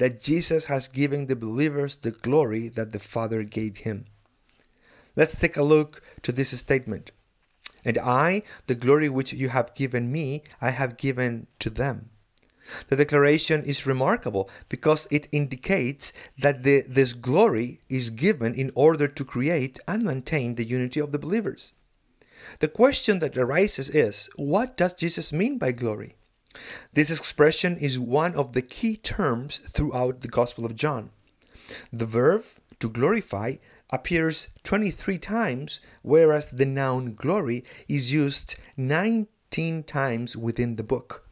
that 0.00 0.18
Jesus 0.18 0.64
has 0.64 0.88
given 0.88 1.26
the 1.26 1.36
believers 1.36 1.96
the 1.96 2.10
glory 2.10 2.68
that 2.70 2.90
the 2.90 2.98
Father 2.98 3.42
gave 3.42 3.78
him. 3.78 4.06
Let's 5.14 5.38
take 5.38 5.58
a 5.58 5.62
look 5.62 6.02
to 6.22 6.32
this 6.32 6.58
statement. 6.58 7.10
And 7.84 7.98
I, 7.98 8.42
the 8.66 8.74
glory 8.74 9.10
which 9.10 9.34
you 9.34 9.50
have 9.50 9.74
given 9.74 10.10
me, 10.10 10.42
I 10.58 10.70
have 10.70 10.96
given 10.96 11.48
to 11.58 11.68
them. 11.68 12.08
The 12.88 12.96
declaration 12.96 13.62
is 13.62 13.86
remarkable 13.86 14.48
because 14.70 15.06
it 15.10 15.28
indicates 15.32 16.14
that 16.38 16.62
the, 16.62 16.82
this 16.88 17.12
glory 17.12 17.80
is 17.90 18.08
given 18.08 18.54
in 18.54 18.72
order 18.74 19.06
to 19.06 19.24
create 19.24 19.80
and 19.86 20.02
maintain 20.02 20.54
the 20.54 20.64
unity 20.64 21.00
of 21.00 21.12
the 21.12 21.18
believers. 21.18 21.74
The 22.60 22.68
question 22.68 23.18
that 23.18 23.36
arises 23.36 23.90
is 23.90 24.30
what 24.36 24.78
does 24.78 24.94
Jesus 24.94 25.30
mean 25.30 25.58
by 25.58 25.72
glory? 25.72 26.16
This 26.92 27.10
expression 27.10 27.76
is 27.76 27.98
one 27.98 28.34
of 28.34 28.52
the 28.52 28.62
key 28.62 28.96
terms 28.96 29.60
throughout 29.68 30.20
the 30.20 30.28
Gospel 30.28 30.66
of 30.66 30.74
John. 30.74 31.10
The 31.92 32.06
verb 32.06 32.44
to 32.80 32.88
glorify 32.88 33.56
appears 33.90 34.48
23 34.64 35.18
times, 35.18 35.80
whereas 36.02 36.48
the 36.48 36.66
noun 36.66 37.14
glory 37.14 37.64
is 37.88 38.12
used 38.12 38.56
19 38.76 39.82
times 39.84 40.36
within 40.36 40.76
the 40.76 40.82
book. 40.82 41.26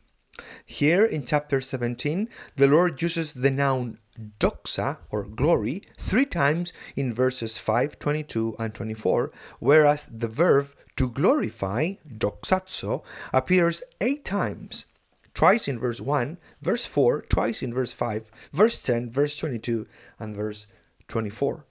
Here 0.65 1.05
in 1.05 1.25
chapter 1.25 1.61
17, 1.61 2.29
the 2.55 2.69
Lord 2.69 3.03
uses 3.03 3.33
the 3.33 3.51
noun 3.51 3.99
doxa 4.39 4.99
or 5.11 5.25
glory 5.25 5.83
three 5.97 6.27
times 6.27 6.73
in 6.95 7.13
verses 7.13 7.59
5, 7.59 7.99
22, 7.99 8.55
and 8.59 8.75
24, 8.75 9.33
whereas 9.59 10.07
the 10.07 10.29
verb 10.29 10.69
to 10.97 11.09
glorify, 11.09 11.95
doxazo, 12.09 13.03
appears 13.33 13.83
eight 14.01 14.25
times 14.25 14.87
twice 15.39 15.69
in 15.69 15.79
verse 15.79 16.01
1, 16.01 16.37
verse 16.61 16.85
4, 16.85 17.23
twice 17.29 17.63
in 17.63 17.73
verse 17.73 17.93
5, 17.93 18.29
verse 18.51 18.83
10, 18.83 19.09
verse 19.09 19.39
22, 19.39 19.87
and 20.19 20.35
verse 20.35 20.67
24. 21.07 21.65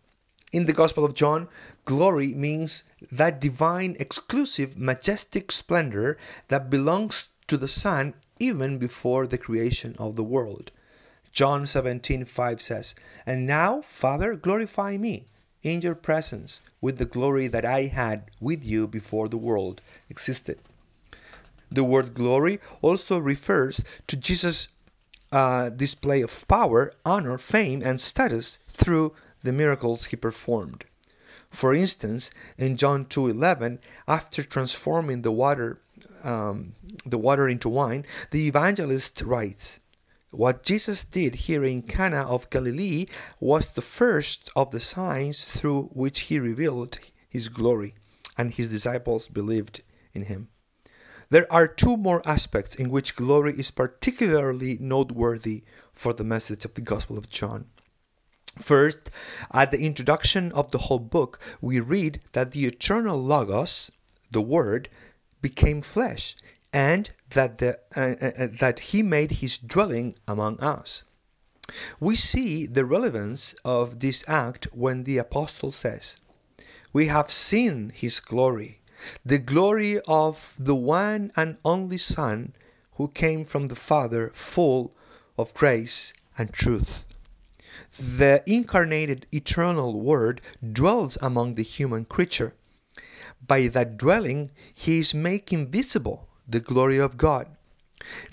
In 0.53 0.67
the 0.67 0.71
Gospel 0.71 1.03
of 1.03 1.13
John, 1.13 1.49
glory 1.83 2.33
means 2.33 2.83
that 3.11 3.41
divine, 3.41 3.97
exclusive, 3.99 4.77
majestic 4.77 5.51
splendor 5.51 6.17
that 6.47 6.69
belongs 6.69 7.27
to 7.47 7.57
the 7.57 7.67
Son 7.67 8.13
even 8.39 8.77
before 8.77 9.27
the 9.27 9.37
creation 9.37 9.97
of 9.99 10.15
the 10.15 10.23
world. 10.23 10.71
John 11.33 11.65
17 11.65 12.23
5 12.23 12.61
says, 12.61 12.95
And 13.25 13.45
now, 13.45 13.81
Father, 13.81 14.35
glorify 14.35 14.95
me 14.95 15.25
in 15.61 15.81
your 15.81 15.95
presence 15.95 16.61
with 16.79 16.99
the 16.99 17.05
glory 17.05 17.49
that 17.49 17.65
I 17.65 17.87
had 17.87 18.31
with 18.39 18.63
you 18.63 18.87
before 18.87 19.27
the 19.27 19.35
world 19.35 19.81
existed. 20.09 20.57
The 21.71 21.83
word 21.83 22.13
glory 22.13 22.59
also 22.81 23.17
refers 23.17 23.83
to 24.07 24.15
Jesus' 24.15 24.69
uh, 25.31 25.69
display 25.69 26.21
of 26.21 26.47
power, 26.47 26.93
honor, 27.05 27.37
fame, 27.37 27.81
and 27.83 27.99
status 27.99 28.59
through 28.69 29.13
the 29.41 29.51
miracles 29.51 30.05
he 30.05 30.15
performed. 30.15 30.85
For 31.49 31.73
instance, 31.73 32.31
in 32.57 32.77
John 32.77 33.05
2:11, 33.05 33.79
after 34.07 34.43
transforming 34.43 35.21
the 35.21 35.31
water 35.31 35.79
um, 36.23 36.73
the 37.05 37.17
water 37.17 37.47
into 37.47 37.69
wine, 37.69 38.05
the 38.31 38.47
evangelist 38.47 39.21
writes, 39.21 39.79
what 40.31 40.63
Jesus 40.63 41.05
did 41.05 41.35
here 41.47 41.63
in 41.63 41.81
Cana 41.83 42.23
of 42.23 42.49
Galilee 42.49 43.05
was 43.39 43.69
the 43.69 43.81
first 43.81 44.51
of 44.55 44.71
the 44.71 44.79
signs 44.79 45.45
through 45.45 45.83
which 45.93 46.21
he 46.27 46.37
revealed 46.37 46.99
his 47.29 47.47
glory, 47.47 47.95
and 48.37 48.53
his 48.53 48.69
disciples 48.69 49.29
believed 49.29 49.81
in 50.13 50.23
him. 50.23 50.49
There 51.29 51.51
are 51.51 51.67
two 51.67 51.97
more 51.97 52.21
aspects 52.25 52.75
in 52.75 52.89
which 52.89 53.15
glory 53.15 53.53
is 53.53 53.71
particularly 53.71 54.77
noteworthy 54.79 55.63
for 55.91 56.13
the 56.13 56.23
message 56.23 56.63
of 56.63 56.73
the 56.73 56.81
Gospel 56.81 57.17
of 57.17 57.29
John. 57.29 57.65
First, 58.59 59.11
at 59.51 59.71
the 59.71 59.85
introduction 59.85 60.51
of 60.53 60.71
the 60.71 60.77
whole 60.79 60.99
book, 60.99 61.39
we 61.61 61.79
read 61.79 62.21
that 62.31 62.51
the 62.51 62.65
eternal 62.65 63.21
Logos, 63.21 63.91
the 64.31 64.41
Word, 64.41 64.89
became 65.41 65.81
flesh 65.81 66.35
and 66.73 67.09
that, 67.31 67.57
the, 67.59 67.79
uh, 67.95 68.15
uh, 68.21 68.43
uh, 68.43 68.47
that 68.59 68.79
he 68.79 69.03
made 69.03 69.31
his 69.31 69.57
dwelling 69.57 70.15
among 70.27 70.59
us. 70.59 71.03
We 71.99 72.15
see 72.15 72.65
the 72.65 72.85
relevance 72.85 73.53
of 73.65 73.99
this 73.99 74.23
act 74.27 74.67
when 74.71 75.03
the 75.03 75.17
apostle 75.17 75.71
says, 75.71 76.17
We 76.93 77.07
have 77.07 77.29
seen 77.31 77.91
his 77.93 78.19
glory, 78.19 78.76
the 79.25 79.39
glory 79.39 79.99
of 80.07 80.55
the 80.57 80.75
one 80.75 81.31
and 81.35 81.57
only 81.63 81.97
Son 81.97 82.53
who 82.95 83.07
came 83.07 83.45
from 83.45 83.67
the 83.67 83.75
Father, 83.75 84.29
full 84.33 84.93
of 85.37 85.53
grace 85.53 86.13
and 86.37 86.51
truth. 86.51 87.05
The 87.99 88.43
incarnated 88.45 89.27
eternal 89.31 89.99
Word 89.99 90.41
dwells 90.61 91.17
among 91.21 91.55
the 91.55 91.63
human 91.63 92.05
creature. 92.05 92.53
By 93.45 93.67
that 93.67 93.97
dwelling, 93.97 94.51
he 94.73 94.99
is 94.99 95.13
making 95.13 95.69
visible 95.69 96.27
the 96.47 96.59
glory 96.59 96.97
of 96.97 97.17
God. 97.17 97.47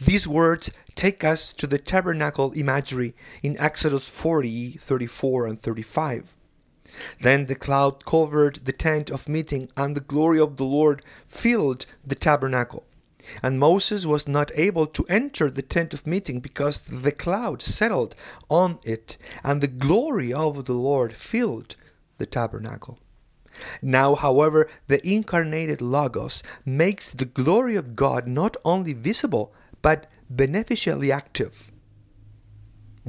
These 0.00 0.28
words 0.28 0.70
take 0.94 1.24
us 1.24 1.52
to 1.54 1.66
the 1.66 1.78
tabernacle 1.78 2.52
imagery 2.54 3.14
in 3.42 3.58
Exodus 3.58 4.08
40, 4.08 4.72
34, 4.72 5.46
and 5.46 5.60
35. 5.60 6.34
Then 7.20 7.46
the 7.46 7.54
cloud 7.54 8.04
covered 8.04 8.64
the 8.64 8.72
tent 8.72 9.10
of 9.10 9.28
meeting, 9.28 9.70
and 9.76 9.96
the 9.96 10.00
glory 10.00 10.40
of 10.40 10.56
the 10.56 10.64
Lord 10.64 11.02
filled 11.26 11.86
the 12.06 12.14
tabernacle. 12.14 12.84
And 13.42 13.58
Moses 13.58 14.04
was 14.04 14.28
not 14.28 14.50
able 14.54 14.86
to 14.86 15.06
enter 15.08 15.50
the 15.50 15.62
tent 15.62 15.94
of 15.94 16.06
meeting 16.06 16.40
because 16.40 16.80
the 16.80 17.12
cloud 17.12 17.62
settled 17.62 18.14
on 18.48 18.78
it, 18.82 19.16
and 19.42 19.60
the 19.60 19.66
glory 19.68 20.32
of 20.32 20.66
the 20.66 20.74
Lord 20.74 21.14
filled 21.14 21.76
the 22.18 22.26
tabernacle. 22.26 22.98
Now, 23.80 24.14
however, 24.14 24.68
the 24.88 25.06
incarnated 25.06 25.80
Logos 25.80 26.42
makes 26.64 27.10
the 27.10 27.24
glory 27.24 27.76
of 27.76 27.96
God 27.96 28.26
not 28.26 28.56
only 28.64 28.92
visible, 28.92 29.54
but 29.80 30.10
beneficially 30.28 31.12
active. 31.12 31.70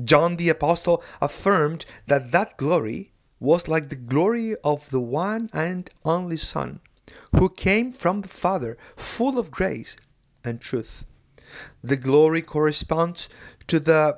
John 0.03 0.35
the 0.35 0.49
Apostle 0.49 1.01
affirmed 1.21 1.85
that 2.07 2.31
that 2.31 2.57
glory 2.57 3.11
was 3.39 3.67
like 3.67 3.89
the 3.89 3.95
glory 3.95 4.55
of 4.63 4.89
the 4.89 4.99
one 4.99 5.49
and 5.53 5.89
only 6.03 6.37
Son, 6.37 6.79
who 7.35 7.49
came 7.49 7.91
from 7.91 8.21
the 8.21 8.27
Father, 8.27 8.77
full 8.95 9.37
of 9.37 9.51
grace 9.51 9.97
and 10.43 10.61
truth. 10.61 11.05
The 11.83 11.97
glory 11.97 12.41
corresponds 12.41 13.29
to 13.67 13.79
the 13.79 14.17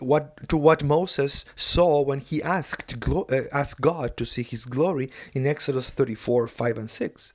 what 0.00 0.48
to 0.48 0.56
what 0.56 0.82
Moses 0.82 1.44
saw 1.54 2.00
when 2.02 2.20
he 2.20 2.42
asked 2.42 2.96
uh, 3.08 3.42
asked 3.52 3.80
God 3.80 4.16
to 4.16 4.26
see 4.26 4.42
his 4.42 4.64
glory 4.64 5.10
in 5.34 5.46
Exodus 5.46 5.88
34 5.88 6.48
5 6.48 6.78
and 6.78 6.90
6. 6.90 7.34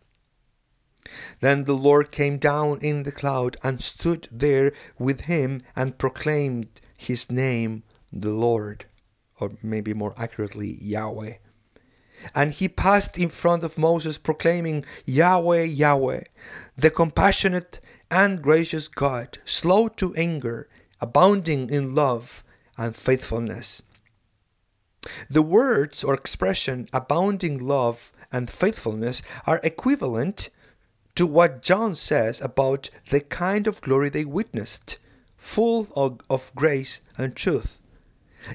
Then 1.41 1.65
the 1.65 1.75
Lord 1.75 2.11
came 2.11 2.37
down 2.37 2.79
in 2.79 3.03
the 3.03 3.11
cloud 3.11 3.57
and 3.63 3.81
stood 3.81 4.27
there 4.31 4.71
with 4.97 5.21
him 5.21 5.61
and 5.75 5.97
proclaimed 5.97 6.81
his 6.95 7.29
name, 7.29 7.83
the 8.11 8.31
Lord, 8.31 8.85
or 9.39 9.51
maybe 9.61 9.93
more 9.93 10.13
accurately, 10.17 10.77
Yahweh. 10.81 11.35
And 12.33 12.53
he 12.53 12.69
passed 12.69 13.17
in 13.17 13.29
front 13.29 13.63
of 13.63 13.77
Moses, 13.77 14.17
proclaiming, 14.17 14.85
Yahweh, 15.05 15.63
Yahweh, 15.63 16.23
the 16.77 16.89
compassionate 16.89 17.79
and 18.09 18.41
gracious 18.41 18.87
God, 18.87 19.39
slow 19.43 19.87
to 19.89 20.15
anger 20.15 20.69
abounding 21.01 21.69
in 21.69 21.95
love 21.95 22.43
and 22.77 22.95
faithfulness. 22.95 23.81
The 25.29 25.41
words 25.41 26.03
or 26.03 26.13
expression 26.13 26.87
abounding 26.93 27.57
love 27.59 28.13
and 28.31 28.49
faithfulness 28.49 29.21
are 29.45 29.59
equivalent 29.63 30.49
to 31.15 31.27
what 31.27 31.61
John 31.61 31.93
says 31.93 32.39
about 32.39 32.89
the 33.09 33.19
kind 33.19 33.67
of 33.67 33.81
glory 33.81 34.09
they 34.09 34.25
witnessed, 34.25 34.97
full 35.35 35.87
of, 35.95 36.21
of 36.29 36.51
grace 36.55 37.01
and 37.17 37.35
truth. 37.35 37.79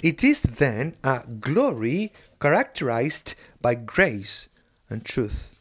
It 0.03 0.23
is 0.23 0.43
then 0.43 0.97
a 1.03 1.25
glory 1.41 2.13
characterized 2.41 3.35
by 3.61 3.75
grace 3.75 4.49
and 4.89 5.05
truth. 5.05 5.59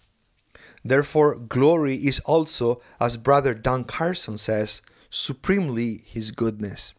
Therefore, 0.84 1.36
glory 1.36 1.96
is 1.96 2.20
also, 2.22 2.82
as 3.00 3.18
Brother 3.18 3.54
Don 3.54 3.84
Carson 3.84 4.38
says, 4.38 4.82
supremely 5.10 6.02
his 6.06 6.32
goodness. 6.32 6.94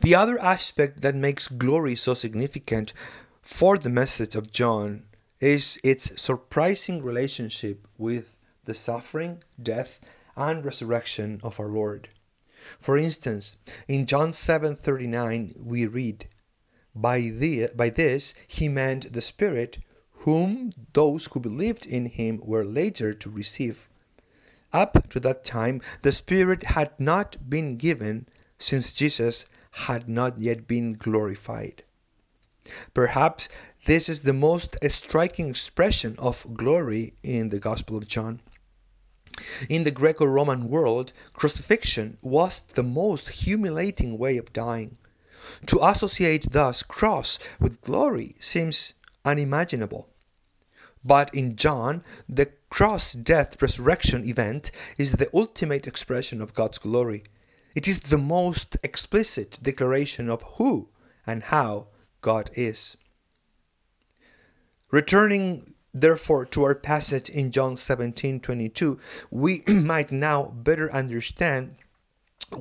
The 0.00 0.14
other 0.14 0.38
aspect 0.40 1.00
that 1.02 1.14
makes 1.14 1.48
glory 1.48 1.94
so 1.94 2.14
significant 2.14 2.92
for 3.42 3.78
the 3.78 3.90
message 3.90 4.34
of 4.34 4.52
John 4.52 5.04
is 5.40 5.78
its 5.84 6.20
surprising 6.20 7.02
relationship 7.02 7.86
with 7.96 8.36
the 8.64 8.74
suffering, 8.74 9.42
death, 9.60 10.00
and 10.36 10.64
resurrection 10.64 11.40
of 11.42 11.58
our 11.58 11.68
Lord. 11.68 12.08
For 12.78 12.96
instance, 12.96 13.56
in 13.86 14.06
John 14.06 14.32
7:39 14.32 15.56
we 15.58 15.86
read, 15.86 16.26
by, 16.94 17.20
the, 17.20 17.70
by 17.74 17.90
this 17.90 18.34
he 18.46 18.68
meant 18.68 19.12
the 19.12 19.20
Spirit, 19.20 19.78
whom 20.24 20.72
those 20.92 21.26
who 21.26 21.40
believed 21.40 21.86
in 21.86 22.06
him 22.06 22.40
were 22.42 22.64
later 22.64 23.14
to 23.14 23.30
receive. 23.30 23.88
Up 24.72 25.08
to 25.10 25.20
that 25.20 25.44
time, 25.44 25.80
the 26.02 26.12
Spirit 26.12 26.64
had 26.64 26.90
not 26.98 27.48
been 27.48 27.76
given 27.76 28.26
since 28.58 28.92
Jesus 28.92 29.46
had 29.86 30.08
not 30.08 30.38
yet 30.38 30.66
been 30.66 30.94
glorified. 30.94 31.84
Perhaps 32.92 33.48
this 33.86 34.08
is 34.08 34.22
the 34.22 34.32
most 34.32 34.76
striking 34.88 35.48
expression 35.48 36.14
of 36.18 36.46
glory 36.54 37.14
in 37.22 37.48
the 37.48 37.60
Gospel 37.60 37.96
of 37.96 38.06
John. 38.06 38.40
In 39.68 39.84
the 39.84 39.90
Greco 39.90 40.24
Roman 40.24 40.68
world, 40.68 41.12
crucifixion 41.32 42.18
was 42.22 42.60
the 42.74 42.82
most 42.82 43.28
humiliating 43.28 44.18
way 44.18 44.36
of 44.36 44.52
dying. 44.52 44.98
To 45.66 45.78
associate 45.82 46.50
thus 46.50 46.82
cross 46.82 47.38
with 47.60 47.80
glory 47.80 48.36
seems 48.38 48.94
unimaginable. 49.24 50.08
But 51.04 51.34
in 51.34 51.56
John, 51.56 52.02
the 52.28 52.50
cross 52.70 53.12
death 53.12 53.60
resurrection 53.62 54.28
event 54.28 54.70
is 54.98 55.12
the 55.12 55.30
ultimate 55.32 55.86
expression 55.86 56.42
of 56.42 56.54
God's 56.54 56.78
glory. 56.78 57.24
It 57.74 57.86
is 57.86 58.00
the 58.00 58.18
most 58.18 58.76
explicit 58.82 59.58
declaration 59.62 60.28
of 60.28 60.42
who 60.56 60.88
and 61.26 61.44
how 61.44 61.88
God 62.20 62.50
is. 62.54 62.96
Returning 64.90 65.74
therefore 66.00 66.44
to 66.46 66.64
our 66.64 66.74
passage 66.74 67.28
in 67.28 67.50
John 67.50 67.74
17:22, 67.74 68.98
we 69.30 69.62
might 69.68 70.12
now 70.12 70.44
better 70.44 70.92
understand 70.92 71.76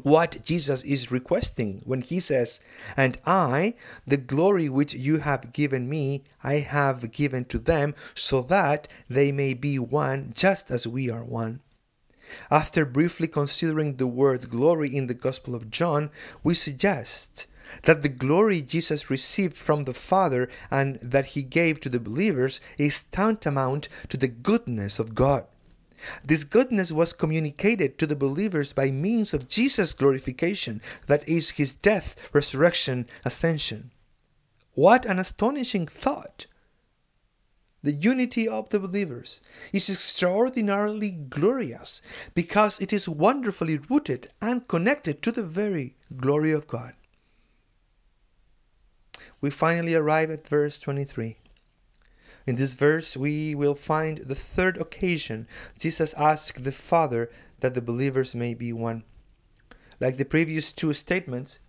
what 0.04 0.44
Jesus 0.44 0.84
is 0.84 1.12
requesting 1.12 1.82
when 1.86 2.02
he 2.02 2.20
says, 2.20 2.60
And 2.98 3.18
I, 3.26 3.76
the 4.06 4.18
glory 4.18 4.68
which 4.68 4.94
you 4.94 5.20
have 5.20 5.54
given 5.54 5.88
me, 5.90 6.24
I 6.44 6.56
have 6.56 7.12
given 7.12 7.46
to 7.46 7.58
them, 7.58 7.96
so 8.14 8.42
that 8.44 8.88
they 9.10 9.32
may 9.32 9.54
be 9.54 9.80
one 9.80 10.32
just 10.34 10.72
as 10.72 10.86
we 10.86 11.10
are 11.10 11.24
one. 11.24 11.62
After 12.52 12.86
briefly 12.86 13.28
considering 13.28 13.96
the 13.96 14.08
word 14.08 14.50
glory 14.50 14.94
in 14.94 15.08
the 15.08 15.14
Gospel 15.14 15.56
of 15.56 15.72
John, 15.72 16.10
we 16.44 16.54
suggest 16.54 17.48
that 17.84 18.04
the 18.04 18.10
glory 18.10 18.62
Jesus 18.62 19.10
received 19.10 19.56
from 19.56 19.84
the 19.84 19.94
Father 19.94 20.50
and 20.70 21.00
that 21.02 21.28
he 21.28 21.44
gave 21.44 21.80
to 21.82 21.90
the 21.90 22.00
believers 22.00 22.60
is 22.78 23.04
tantamount 23.04 23.90
to 24.10 24.18
the 24.18 24.28
goodness 24.28 25.00
of 25.00 25.16
God. 25.16 25.46
This 26.24 26.44
goodness 26.44 26.92
was 26.92 27.14
communicated 27.14 27.98
to 27.98 28.06
the 28.06 28.16
believers 28.16 28.72
by 28.72 28.92
means 28.92 29.34
of 29.34 29.48
Jesus' 29.48 29.94
glorification, 29.94 30.82
that 31.08 31.28
is, 31.28 31.52
his 31.52 31.74
death, 31.74 32.30
resurrection, 32.34 33.08
ascension. 33.26 33.92
What 34.74 35.06
an 35.06 35.18
astonishing 35.18 35.88
thought! 35.88 36.46
The 37.84 37.94
unity 37.94 38.48
of 38.48 38.70
the 38.70 38.80
believers 38.80 39.42
is 39.72 39.90
extraordinarily 39.90 41.12
glorious 41.12 42.02
because 42.34 42.80
it 42.80 42.92
is 42.92 43.08
wonderfully 43.08 43.78
rooted 43.78 44.28
and 44.42 44.68
connected 44.68 45.22
to 45.22 45.32
the 45.32 45.44
very 45.44 45.96
glory 46.16 46.52
of 46.52 46.68
God. 46.68 46.94
We 49.42 49.50
finally 49.50 49.96
arrive 49.96 50.32
at 50.32 50.48
verse 50.48 50.78
23. 50.80 51.38
In 52.46 52.56
this 52.56 52.74
verse, 52.74 53.18
we 53.18 53.54
will 53.54 53.76
find 53.76 54.20
the 54.20 54.36
third 54.36 54.78
occasion 54.78 55.48
Jesus 55.78 56.14
asked 56.18 56.64
the 56.64 56.72
Father 56.72 57.30
that 57.60 57.74
the 57.74 57.82
believers 57.82 58.34
may 58.34 58.54
be 58.54 58.72
one. 58.72 59.04
Like 60.00 60.18
the 60.18 60.26
previous 60.26 60.72
two 60.72 60.94
statements, 60.94 61.60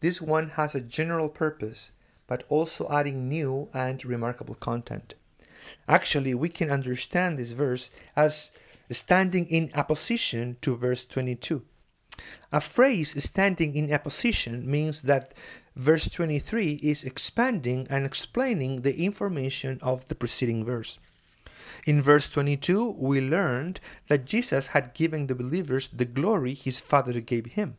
this 0.00 0.20
one 0.20 0.50
has 0.50 0.74
a 0.74 0.80
general 0.80 1.28
purpose, 1.28 1.92
but 2.26 2.44
also 2.48 2.88
adding 2.90 3.28
new 3.28 3.68
and 3.72 4.04
remarkable 4.04 4.56
content. 4.56 5.14
Actually, 5.88 6.34
we 6.34 6.48
can 6.48 6.70
understand 6.70 7.38
this 7.38 7.52
verse 7.52 7.90
as 8.14 8.52
standing 8.90 9.46
in 9.46 9.70
opposition 9.74 10.56
to 10.60 10.76
verse 10.76 11.04
22. 11.04 11.62
A 12.52 12.60
phrase 12.60 13.22
standing 13.22 13.74
in 13.74 13.92
opposition 13.92 14.68
means 14.70 15.02
that 15.02 15.34
verse 15.76 16.08
23 16.08 16.80
is 16.82 17.04
expanding 17.04 17.86
and 17.90 18.06
explaining 18.06 18.80
the 18.80 18.98
information 18.98 19.78
of 19.82 20.08
the 20.08 20.14
preceding 20.14 20.64
verse. 20.64 20.98
In 21.84 22.00
verse 22.02 22.28
22, 22.28 22.96
we 22.98 23.20
learned 23.20 23.80
that 24.08 24.24
Jesus 24.24 24.68
had 24.68 24.94
given 24.94 25.26
the 25.26 25.34
believers 25.34 25.88
the 25.88 26.06
glory 26.06 26.54
his 26.54 26.80
Father 26.80 27.20
gave 27.20 27.52
him, 27.52 27.76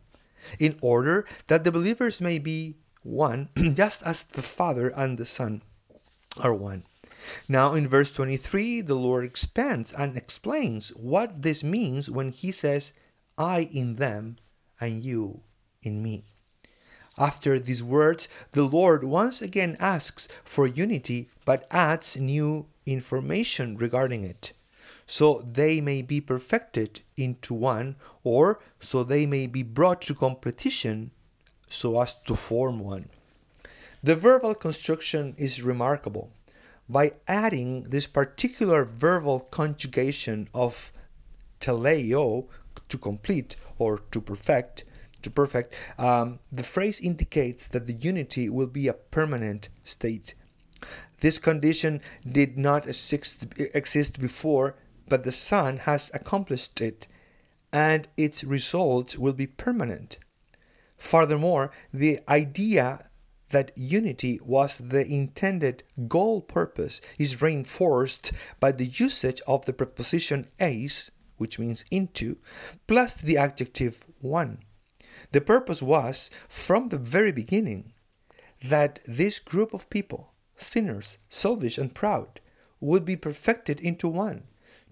in 0.59 0.77
order 0.81 1.25
that 1.47 1.63
the 1.63 1.71
believers 1.71 2.21
may 2.21 2.37
be 2.37 2.75
one, 3.03 3.49
just 3.73 4.03
as 4.03 4.23
the 4.23 4.41
Father 4.41 4.89
and 4.89 5.17
the 5.17 5.25
Son 5.25 5.63
are 6.39 6.53
one. 6.53 6.83
Now, 7.49 7.73
in 7.73 7.87
verse 7.87 8.11
23, 8.11 8.81
the 8.81 8.95
Lord 8.95 9.25
expands 9.25 9.91
and 9.91 10.15
explains 10.15 10.89
what 10.89 11.41
this 11.41 11.63
means 11.63 12.09
when 12.09 12.31
he 12.31 12.51
says, 12.51 12.93
I 13.37 13.69
in 13.71 13.95
them 13.95 14.37
and 14.79 15.03
you 15.03 15.41
in 15.81 16.01
me. 16.03 16.36
After 17.17 17.59
these 17.59 17.81
words, 17.81 18.27
the 18.51 18.63
Lord 18.63 19.03
once 19.03 19.41
again 19.41 19.75
asks 19.79 20.27
for 20.43 20.67
unity 20.67 21.29
but 21.45 21.67
adds 21.71 22.17
new 22.17 22.67
information 22.85 23.77
regarding 23.77 24.23
it. 24.23 24.53
So 25.07 25.43
they 25.49 25.81
may 25.81 26.01
be 26.01 26.19
perfected 26.21 26.99
into 27.15 27.53
one, 27.53 27.95
or 28.23 28.59
so 28.79 29.03
they 29.03 29.25
may 29.25 29.47
be 29.47 29.63
brought 29.63 30.01
to 30.03 30.13
competition 30.13 31.11
so 31.69 32.01
as 32.01 32.15
to 32.25 32.35
form 32.35 32.79
one. 32.79 33.09
The 34.03 34.15
verbal 34.15 34.53
construction 34.53 35.33
is 35.37 35.63
remarkable. 35.63 36.31
By 36.89 37.13
adding 37.27 37.83
this 37.83 38.05
particular 38.05 38.83
verbal 38.85 39.39
conjugation 39.39 40.49
of 40.53 40.91
teleo 41.59 42.47
to 42.89 42.97
complete 42.97 43.55
or 43.77 43.99
to 44.11 44.21
perfect, 44.21 44.83
to 45.27 45.31
perfect, 45.31 45.73
um, 45.97 46.39
the 46.51 46.63
phrase 46.63 46.99
indicates 46.99 47.67
that 47.67 47.85
the 47.85 47.93
unity 47.93 48.49
will 48.49 48.67
be 48.67 48.87
a 48.87 48.93
permanent 48.93 49.69
state. 49.83 50.33
This 51.19 51.39
condition 51.39 52.01
did 52.29 52.57
not 52.57 52.87
exist 52.87 54.21
before, 54.21 54.75
but 55.07 55.23
the 55.23 55.31
Son 55.31 55.77
has 55.79 56.11
accomplished 56.13 56.79
it, 56.81 57.07
and 57.73 58.07
its 58.15 58.43
result 58.43 59.17
will 59.17 59.33
be 59.33 59.47
permanent. 59.47 60.19
Furthermore, 60.97 61.71
the 61.93 62.19
idea 62.29 63.09
that 63.49 63.77
unity 63.77 64.39
was 64.43 64.77
the 64.77 65.05
intended 65.05 65.83
goal 66.07 66.41
purpose 66.41 67.01
is 67.17 67.41
reinforced 67.41 68.31
by 68.59 68.71
the 68.71 68.85
usage 68.85 69.41
of 69.47 69.65
the 69.65 69.73
preposition 69.73 70.47
eis, 70.59 71.11
which 71.37 71.59
means 71.59 71.85
into, 71.91 72.37
plus 72.87 73.13
the 73.13 73.37
adjective 73.37 74.05
one. 74.19 74.59
The 75.31 75.41
purpose 75.41 75.81
was, 75.81 76.31
from 76.47 76.89
the 76.89 76.97
very 76.97 77.31
beginning, 77.31 77.93
that 78.63 78.99
this 79.05 79.39
group 79.39 79.73
of 79.73 79.89
people, 79.89 80.33
sinners, 80.55 81.17
selfish, 81.29 81.77
and 81.77 81.93
proud, 81.93 82.39
would 82.79 83.05
be 83.05 83.15
perfected 83.15 83.79
into 83.79 84.07
one, 84.07 84.43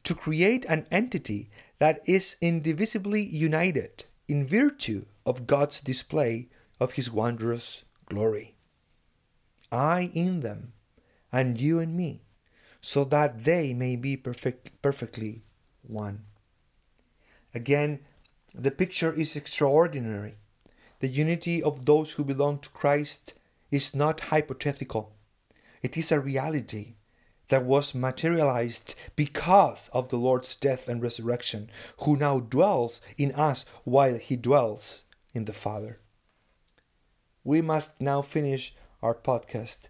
to 0.04 0.14
create 0.14 0.66
an 0.66 0.88
entity 0.92 1.50
that 1.80 2.02
is 2.06 2.36
indivisibly 2.42 3.22
united 3.22 4.06
in 4.28 4.46
virtue 4.46 5.06
of 5.26 5.48
God's 5.48 5.82
display 5.82 6.50
of 6.80 6.94
His 6.94 7.12
wondrous 7.12 7.86
glory. 8.06 8.56
I 9.72 10.12
in 10.14 10.42
them, 10.42 10.74
and 11.32 11.60
you 11.60 11.80
in 11.80 11.96
me, 11.96 12.22
so 12.82 13.04
that 13.06 13.46
they 13.46 13.74
may 13.74 13.96
be 13.96 14.16
perfect, 14.16 14.80
perfectly 14.82 15.44
one. 15.82 16.24
Again, 17.54 18.02
the 18.58 18.72
picture 18.72 19.12
is 19.12 19.36
extraordinary. 19.36 20.36
The 21.00 21.10
unity 21.10 21.62
of 21.62 21.86
those 21.86 22.14
who 22.14 22.24
belong 22.24 22.60
to 22.60 22.70
Christ 22.70 23.34
is 23.70 23.94
not 23.94 24.32
hypothetical, 24.32 25.14
it 25.82 25.98
is 25.98 26.12
a 26.12 26.20
reality 26.22 26.94
that 27.50 27.66
was 27.66 27.94
materialized 27.94 28.96
because 29.16 29.90
of 29.94 30.10
the 30.10 30.18
Lord's 30.18 30.56
death 30.56 30.88
and 30.88 31.02
resurrection, 31.02 31.70
who 32.00 32.16
now 32.16 32.40
dwells 32.40 33.02
in 33.18 33.34
us 33.34 33.66
while 33.84 34.18
he 34.18 34.36
dwells 34.36 35.04
in 35.34 35.46
the 35.46 35.54
Father. 35.54 36.00
We 37.44 37.62
must 37.62 38.00
now 38.00 38.22
finish 38.22 38.74
our 39.04 39.14
podcast, 39.14 39.90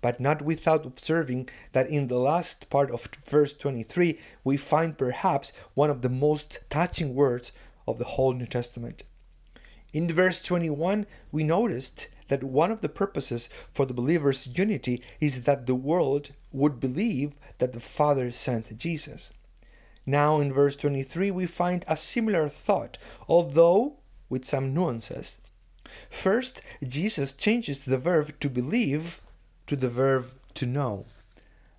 but 0.00 0.18
not 0.18 0.42
without 0.42 0.86
observing 0.86 1.50
that 1.72 1.88
in 1.88 2.08
the 2.08 2.18
last 2.18 2.68
part 2.70 2.90
of 2.90 3.08
verse 3.28 3.52
23 3.52 4.18
we 4.42 4.56
find 4.56 4.98
perhaps 4.98 5.52
one 5.74 5.90
of 5.90 6.02
the 6.02 6.08
most 6.08 6.58
touching 6.70 7.14
words 7.14 7.52
of 7.86 7.98
the 7.98 8.04
whole 8.04 8.32
New 8.32 8.46
Testament. 8.46 9.02
In 9.92 10.10
verse 10.10 10.40
21, 10.40 11.06
we 11.30 11.44
noticed 11.44 12.08
that 12.28 12.42
one 12.42 12.70
of 12.70 12.80
the 12.80 12.88
purposes 12.88 13.50
for 13.72 13.84
the 13.84 13.92
believer's 13.92 14.48
unity 14.56 15.02
is 15.20 15.42
that 15.42 15.66
the 15.66 15.74
world 15.74 16.30
would 16.50 16.80
believe 16.80 17.34
that 17.58 17.72
the 17.72 17.80
Father 17.80 18.32
sent 18.32 18.76
Jesus. 18.78 19.32
Now, 20.06 20.40
in 20.40 20.52
verse 20.52 20.74
23, 20.76 21.30
we 21.30 21.46
find 21.46 21.84
a 21.86 21.96
similar 21.96 22.48
thought, 22.48 22.98
although 23.28 23.98
with 24.28 24.44
some 24.44 24.72
nuances. 24.72 25.38
First, 26.08 26.62
Jesus 26.82 27.34
changes 27.34 27.84
the 27.84 27.98
verb 27.98 28.40
to 28.40 28.48
believe 28.48 29.20
to 29.66 29.76
the 29.76 29.90
verb 29.90 30.26
to 30.54 30.66
know. 30.66 31.04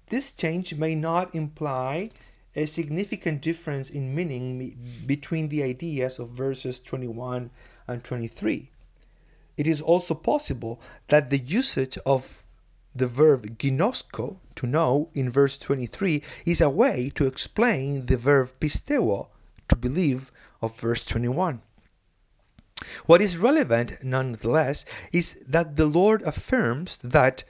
This 0.09 0.31
change 0.31 0.75
may 0.75 0.93
not 0.93 1.33
imply 1.33 2.09
a 2.55 2.65
significant 2.65 3.41
difference 3.41 3.89
in 3.89 4.13
meaning 4.13 5.03
between 5.05 5.49
the 5.49 5.63
ideas 5.63 6.19
of 6.19 6.29
verses 6.29 6.79
21 6.79 7.49
and 7.87 8.03
23. 8.03 8.69
It 9.57 9.67
is 9.67 9.81
also 9.81 10.13
possible 10.13 10.79
that 11.07 11.29
the 11.29 11.37
usage 11.37 11.97
of 12.05 12.45
the 12.95 13.07
verb 13.07 13.57
ginosko, 13.57 14.37
to 14.55 14.67
know, 14.67 15.09
in 15.13 15.29
verse 15.29 15.57
23 15.57 16.21
is 16.45 16.61
a 16.61 16.69
way 16.69 17.11
to 17.15 17.25
explain 17.25 18.05
the 18.05 18.17
verb 18.17 18.51
pisteuo, 18.59 19.27
to 19.67 19.75
believe, 19.75 20.31
of 20.61 20.79
verse 20.79 21.03
21. 21.05 21.61
What 23.05 23.21
is 23.21 23.37
relevant, 23.37 24.03
nonetheless, 24.03 24.85
is 25.11 25.43
that 25.47 25.75
the 25.75 25.85
Lord 25.85 26.21
affirms 26.23 26.97
that 26.97 27.43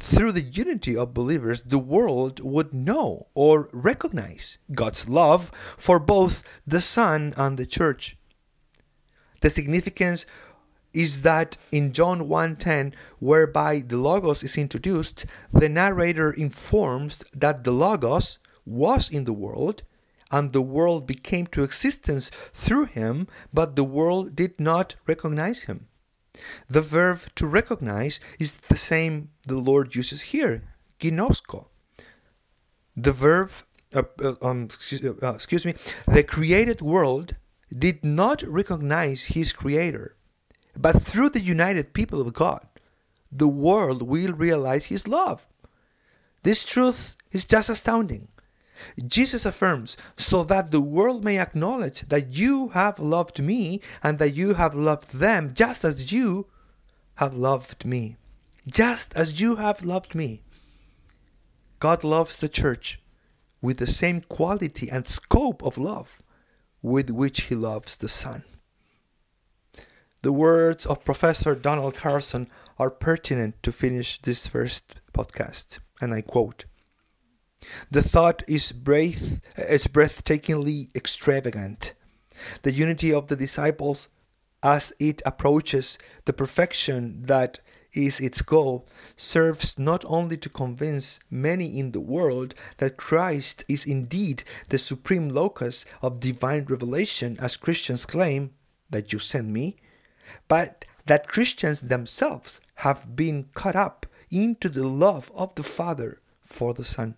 through 0.00 0.32
the 0.32 0.42
unity 0.42 0.96
of 0.96 1.14
believers, 1.14 1.60
the 1.60 1.78
world 1.78 2.40
would 2.40 2.72
know 2.72 3.28
or 3.34 3.68
recognize 3.72 4.58
God's 4.72 5.08
love 5.08 5.50
for 5.76 6.00
both 6.00 6.42
the 6.66 6.80
Son 6.80 7.34
and 7.36 7.58
the 7.58 7.66
Church. 7.66 8.16
The 9.42 9.50
significance 9.50 10.24
is 10.92 11.22
that 11.22 11.56
in 11.70 11.92
John 11.92 12.28
1:10 12.28 12.94
whereby 13.20 13.84
the 13.86 13.98
logos 13.98 14.42
is 14.42 14.56
introduced 14.56 15.26
the 15.52 15.68
narrator 15.68 16.32
informs 16.32 17.22
that 17.32 17.62
the 17.62 17.70
logos 17.70 18.38
was 18.66 19.08
in 19.08 19.24
the 19.24 19.32
world 19.32 19.84
and 20.32 20.52
the 20.52 20.62
world 20.62 21.06
became 21.06 21.46
to 21.46 21.62
existence 21.62 22.30
through 22.52 22.86
him 22.86 23.28
but 23.52 23.76
the 23.76 23.84
world 23.84 24.34
did 24.34 24.58
not 24.58 24.96
recognize 25.06 25.62
him 25.62 25.86
the 26.68 26.80
verb 26.80 27.20
to 27.34 27.46
recognize 27.46 28.20
is 28.38 28.56
the 28.56 28.76
same 28.76 29.30
the 29.46 29.58
Lord 29.58 29.94
uses 29.94 30.22
here 30.32 30.62
ginosko 30.98 31.66
the 32.96 33.12
verb 33.12 33.50
uh, 33.94 34.02
uh, 34.22 34.34
um, 34.42 34.64
excuse, 34.64 35.04
uh, 35.04 35.34
excuse 35.34 35.66
me 35.66 35.74
the 36.06 36.22
created 36.22 36.80
world 36.80 37.36
did 37.76 38.04
not 38.04 38.42
recognize 38.42 39.24
his 39.36 39.52
creator 39.52 40.16
but 40.76 41.02
through 41.02 41.30
the 41.30 41.40
united 41.40 41.92
people 41.92 42.20
of 42.20 42.32
God, 42.32 42.66
the 43.30 43.48
world 43.48 44.02
will 44.02 44.32
realize 44.32 44.86
His 44.86 45.06
love. 45.06 45.46
This 46.42 46.64
truth 46.64 47.14
is 47.32 47.44
just 47.44 47.68
astounding. 47.68 48.28
Jesus 49.06 49.46
affirms, 49.46 49.96
so 50.16 50.44
that 50.44 50.70
the 50.70 50.80
world 50.80 51.24
may 51.24 51.38
acknowledge 51.38 52.02
that 52.08 52.32
you 52.34 52.68
have 52.68 52.98
loved 52.98 53.42
me 53.42 53.80
and 54.02 54.18
that 54.18 54.34
you 54.34 54.54
have 54.54 54.74
loved 54.74 55.14
them 55.18 55.52
just 55.54 55.84
as 55.84 56.12
you 56.12 56.46
have 57.16 57.34
loved 57.34 57.84
me. 57.84 58.16
Just 58.66 59.14
as 59.16 59.40
you 59.40 59.56
have 59.56 59.84
loved 59.84 60.14
me. 60.14 60.42
God 61.78 62.04
loves 62.04 62.36
the 62.36 62.48
church 62.48 63.00
with 63.62 63.78
the 63.78 63.86
same 63.86 64.20
quality 64.22 64.90
and 64.90 65.08
scope 65.08 65.62
of 65.62 65.78
love 65.78 66.22
with 66.82 67.10
which 67.10 67.42
He 67.42 67.54
loves 67.54 67.96
the 67.96 68.08
Son. 68.08 68.44
the 70.22 70.32
words 70.32 70.84
of 70.86 71.04
Professor 71.04 71.54
Donald 71.54 71.94
Carson 71.94 72.48
are 72.78 72.90
pertinent 72.90 73.62
to 73.62 73.72
finish 73.72 74.20
this 74.22 74.46
first 74.46 74.96
podcast, 75.12 75.78
and 76.00 76.12
I 76.14 76.20
quote 76.20 76.66
The 77.90 78.02
thought 78.02 78.42
is, 78.48 78.72
breath, 78.72 79.40
is 79.56 79.86
breathtakingly 79.86 80.94
extravagant. 80.94 81.94
The 82.62 82.72
unity 82.72 83.12
of 83.12 83.26
the 83.26 83.36
disciples 83.36 84.08
as 84.62 84.92
it 84.98 85.22
approaches 85.24 85.98
the 86.24 86.32
perfection 86.32 87.22
that 87.24 87.60
is 87.92 88.20
its 88.20 88.42
goal, 88.42 88.86
serves 89.16 89.78
not 89.78 90.04
only 90.06 90.36
to 90.36 90.48
convince 90.48 91.18
many 91.28 91.78
in 91.78 91.92
the 91.92 92.00
world 92.00 92.54
that 92.76 92.96
Christ 92.96 93.64
is 93.68 93.84
indeed 93.84 94.44
the 94.68 94.78
supreme 94.78 95.30
locus 95.30 95.84
of 96.00 96.20
divine 96.20 96.66
revelation, 96.66 97.36
as 97.40 97.56
Christians 97.56 98.06
claim 98.06 98.52
that 98.90 99.12
you 99.12 99.18
send 99.18 99.52
me, 99.52 99.76
but 100.46 100.84
that 101.06 101.26
Christians 101.26 101.80
themselves 101.80 102.60
have 102.76 103.16
been 103.16 103.48
caught 103.54 103.76
up 103.76 104.06
into 104.30 104.68
the 104.68 104.86
love 104.86 105.32
of 105.34 105.54
the 105.56 105.64
Father 105.64 106.20
for 106.40 106.72
the 106.72 106.84
Son, 106.84 107.16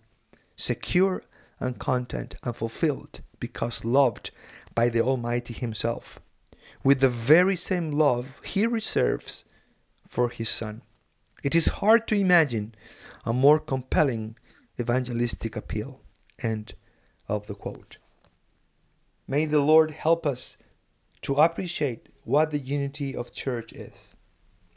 secure 0.63 1.21
and 1.59 1.77
content 1.77 2.35
and 2.41 2.55
fulfilled 2.55 3.19
because 3.37 3.83
loved 3.83 4.31
by 4.73 4.87
the 4.87 5.01
Almighty 5.01 5.53
Himself, 5.53 6.19
with 6.83 7.01
the 7.01 7.09
very 7.09 7.57
same 7.57 7.91
love 7.91 8.39
He 8.45 8.65
reserves 8.65 9.43
for 10.07 10.29
His 10.29 10.47
Son. 10.47 10.81
It 11.43 11.53
is 11.53 11.79
hard 11.79 12.07
to 12.07 12.15
imagine 12.15 12.75
a 13.25 13.33
more 13.33 13.59
compelling 13.59 14.37
evangelistic 14.79 15.57
appeal. 15.57 15.99
End 16.39 16.75
of 17.27 17.47
the 17.47 17.55
quote. 17.55 17.97
May 19.27 19.45
the 19.45 19.61
Lord 19.61 19.91
help 19.91 20.25
us 20.25 20.57
to 21.23 21.35
appreciate 21.35 22.07
what 22.23 22.51
the 22.51 22.59
unity 22.59 23.13
of 23.13 23.33
church 23.33 23.73
is. 23.73 24.15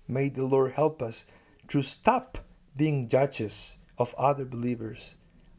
May 0.08 0.30
the 0.30 0.46
Lord 0.46 0.72
help 0.72 1.00
us 1.00 1.26
to 1.68 1.82
stop 1.82 2.38
being 2.76 3.08
judges 3.08 3.76
of 3.98 4.14
other 4.18 4.44
believers 4.44 5.16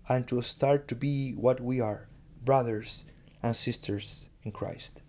and 0.09 0.27
to 0.27 0.41
start 0.41 0.87
to 0.87 0.95
be 0.95 1.33
what 1.33 1.59
we 1.59 1.79
are 1.79 2.07
brothers 2.43 3.05
and 3.43 3.55
sisters 3.55 4.29
in 4.43 4.51
Christ. 4.51 5.01